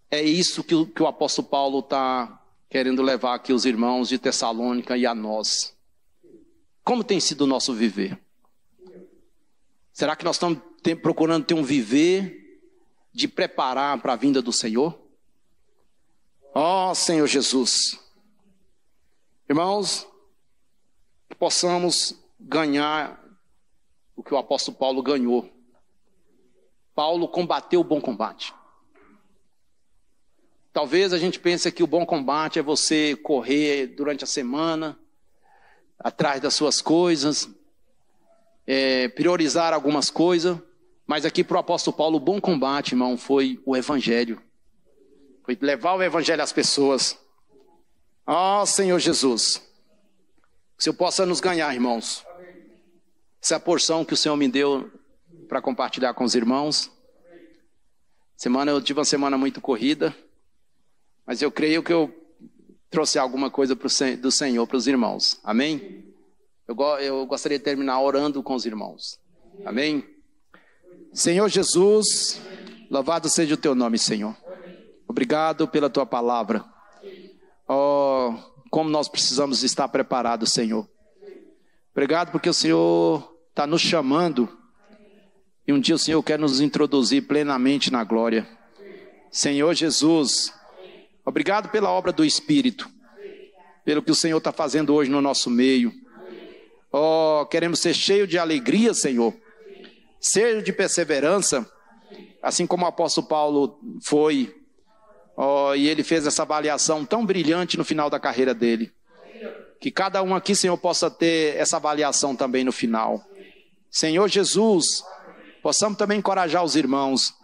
é 0.10 0.20
isso 0.24 0.64
que 0.64 0.74
o, 0.74 0.88
que 0.88 1.04
o 1.04 1.06
apóstolo 1.06 1.48
Paulo 1.48 1.80
está 1.80 2.44
querendo 2.68 3.04
levar 3.04 3.36
aqui 3.36 3.54
os 3.54 3.66
irmãos 3.66 4.10
de 4.10 4.18
Tessalônica 4.18 4.98
e 4.98 5.06
a 5.06 5.14
nós. 5.14 5.78
Como 6.84 7.04
tem 7.04 7.20
sido 7.20 7.42
o 7.42 7.48
nosso 7.48 7.72
viver? 7.72 8.20
Será 9.94 10.16
que 10.16 10.26
nós 10.26 10.38
estamos 10.38 10.58
procurando 11.04 11.46
ter 11.46 11.54
um 11.54 11.64
viver 11.64 12.64
de 13.14 13.28
preparar 13.28 14.02
para 14.02 14.14
a 14.14 14.16
vinda 14.18 14.42
do 14.42 14.52
Senhor? 14.52 15.00
Ó 16.56 16.90
oh, 16.90 16.96
Senhor 16.96 17.28
Jesus. 17.28 18.07
Irmãos, 19.50 20.06
que 21.30 21.36
possamos 21.36 22.14
ganhar 22.38 23.18
o 24.14 24.22
que 24.22 24.34
o 24.34 24.38
apóstolo 24.38 24.76
Paulo 24.76 25.02
ganhou. 25.02 25.50
Paulo 26.94 27.30
combateu 27.30 27.80
o 27.80 27.84
bom 27.84 28.02
combate. 28.02 28.54
Talvez 30.74 31.14
a 31.14 31.18
gente 31.18 31.40
pense 31.40 31.72
que 31.72 31.82
o 31.82 31.88
bom 31.88 32.06
combate 32.06 32.60
é 32.60 32.62
você 32.62 33.16
correr 33.16 33.88
durante 33.88 34.24
a 34.24 34.28
semana, 34.28 35.00
atrás 35.98 36.42
das 36.42 36.54
suas 36.54 36.82
coisas, 36.82 37.50
é, 38.66 39.08
priorizar 39.08 39.74
algumas 39.74 40.10
coisas, 40.10 40.58
mas 41.06 41.24
aqui 41.24 41.42
para 41.42 41.56
o 41.56 41.60
apóstolo 41.62 41.96
Paulo, 41.96 42.18
o 42.18 42.20
bom 42.20 42.42
combate, 42.42 42.92
irmão, 42.92 43.18
foi 43.18 43.62
o 43.66 43.78
evangelho. 43.78 44.42
Foi 45.44 45.58
levar 45.62 45.94
o 45.94 46.04
evangelho 46.04 46.44
às 46.44 46.52
pessoas. 46.52 47.18
Ó 48.30 48.62
oh, 48.62 48.66
Senhor 48.66 49.00
Jesus, 49.00 49.56
que 50.76 50.82
o 50.82 50.84
Senhor 50.84 50.96
possa 50.96 51.26
nos 51.26 51.40
ganhar, 51.40 51.74
irmãos. 51.74 52.26
Essa 53.42 53.56
é 53.56 53.58
a 53.58 53.60
porção 53.60 54.04
que 54.04 54.14
o 54.14 54.18
Senhor 54.18 54.36
me 54.36 54.50
deu 54.50 54.92
para 55.48 55.62
compartilhar 55.62 56.14
com 56.14 56.26
os 56.26 56.36
irmãos. 56.36 56.92
Semana 58.36 58.72
eu 58.72 58.82
tive 58.82 59.00
uma 59.00 59.06
semana 59.06 59.38
muito 59.38 59.62
corrida, 59.62 60.14
mas 61.26 61.42
eu 61.42 61.50
creio 61.50 61.82
que 61.82 61.94
eu 61.94 62.14
trouxe 62.90 63.18
alguma 63.18 63.50
coisa 63.50 63.74
do 63.76 64.32
Senhor 64.32 64.68
para 64.68 64.78
os 64.78 64.88
irmãos. 64.88 65.40
Amém? 65.42 66.14
Eu, 66.68 66.76
eu 67.00 67.26
gostaria 67.26 67.58
de 67.58 67.64
terminar 67.64 68.02
orando 68.02 68.44
com 68.44 68.56
os 68.56 68.66
irmãos. 68.66 69.22
Amém? 69.66 70.06
Senhor 71.14 71.48
Jesus, 71.48 72.42
louvado 72.90 73.30
seja 73.30 73.54
o 73.54 73.58
teu 73.58 73.74
nome, 73.74 73.98
Senhor. 73.98 74.36
Obrigado 75.08 75.66
pela 75.66 75.90
tua 75.90 76.06
palavra. 76.06 76.66
Oh, 77.68 78.34
como 78.70 78.90
nós 78.90 79.10
precisamos 79.10 79.64
estar 79.64 79.88
preparados, 79.90 80.54
Senhor. 80.54 80.88
Obrigado 81.92 82.32
porque 82.32 82.50
o 82.50 82.54
Senhor 82.54 83.36
está 83.50 83.66
nos 83.66 83.82
chamando 83.82 84.48
e 85.68 85.74
um 85.74 85.80
dia 85.80 85.96
o 85.96 86.00
Senhor 86.00 86.24
quer 86.24 86.40
nos 86.40 86.62
introduzir 86.62 87.28
plenamente 87.28 87.92
na 87.92 88.04
glória. 88.04 88.48
Senhor 89.30 89.74
Jesus, 89.74 90.54
obrigado 91.26 91.70
pela 91.70 91.90
obra 91.90 92.14
do 92.14 92.24
Espírito, 92.24 92.90
pelo 93.84 94.02
que 94.02 94.12
o 94.12 94.16
Senhor 94.16 94.38
está 94.38 94.54
fazendo 94.54 94.94
hoje 94.94 95.12
no 95.12 95.22
nosso 95.22 95.50
meio. 95.50 95.92
Oh, 96.92 97.46
queremos 97.52 97.80
ser 97.80 97.94
cheios 97.94 98.30
de 98.30 98.40
alegria, 98.40 98.94
Senhor, 98.94 99.36
cheio 100.22 100.64
de 100.64 100.72
perseverança, 100.72 101.70
assim 102.42 102.66
como 102.66 102.86
o 102.86 102.88
apóstolo 102.88 103.28
Paulo 103.28 103.80
foi 104.06 104.57
Oh, 105.40 105.76
e 105.76 105.88
ele 105.88 106.02
fez 106.02 106.26
essa 106.26 106.42
avaliação 106.42 107.06
tão 107.06 107.24
brilhante 107.24 107.78
no 107.78 107.86
final 107.86 108.10
da 108.10 108.20
carreira 108.20 108.56
dele. 108.56 108.92
Que 109.80 109.92
cada 109.92 110.24
um 110.24 110.34
aqui, 110.34 110.56
Senhor, 110.56 110.76
possa 110.80 111.12
ter 111.12 111.56
essa 111.56 111.78
avaliação 111.78 112.36
também 112.36 112.64
no 112.64 112.72
final. 112.72 113.24
Senhor 113.92 114.28
Jesus, 114.28 115.04
possamos 115.62 115.96
também 115.96 116.18
encorajar 116.18 116.64
os 116.64 116.76
irmãos, 116.76 117.36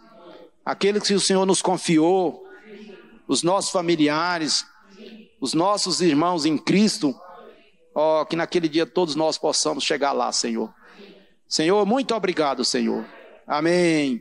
aqueles 0.64 1.04
que 1.04 1.14
o 1.14 1.20
Senhor 1.20 1.46
nos 1.46 1.62
confiou, 1.62 2.44
os 3.28 3.44
nossos 3.44 3.70
familiares, 3.70 4.66
os 5.40 5.54
nossos 5.54 6.00
irmãos 6.00 6.44
em 6.44 6.58
Cristo, 6.58 7.14
oh, 7.94 8.26
que 8.26 8.34
naquele 8.34 8.68
dia 8.68 8.86
todos 8.86 9.14
nós 9.14 9.38
possamos 9.38 9.84
chegar 9.84 10.10
lá, 10.10 10.32
Senhor. 10.32 10.74
Senhor, 11.48 11.86
muito 11.86 12.12
obrigado, 12.12 12.64
Senhor. 12.64 13.06
Amém. 13.46 14.20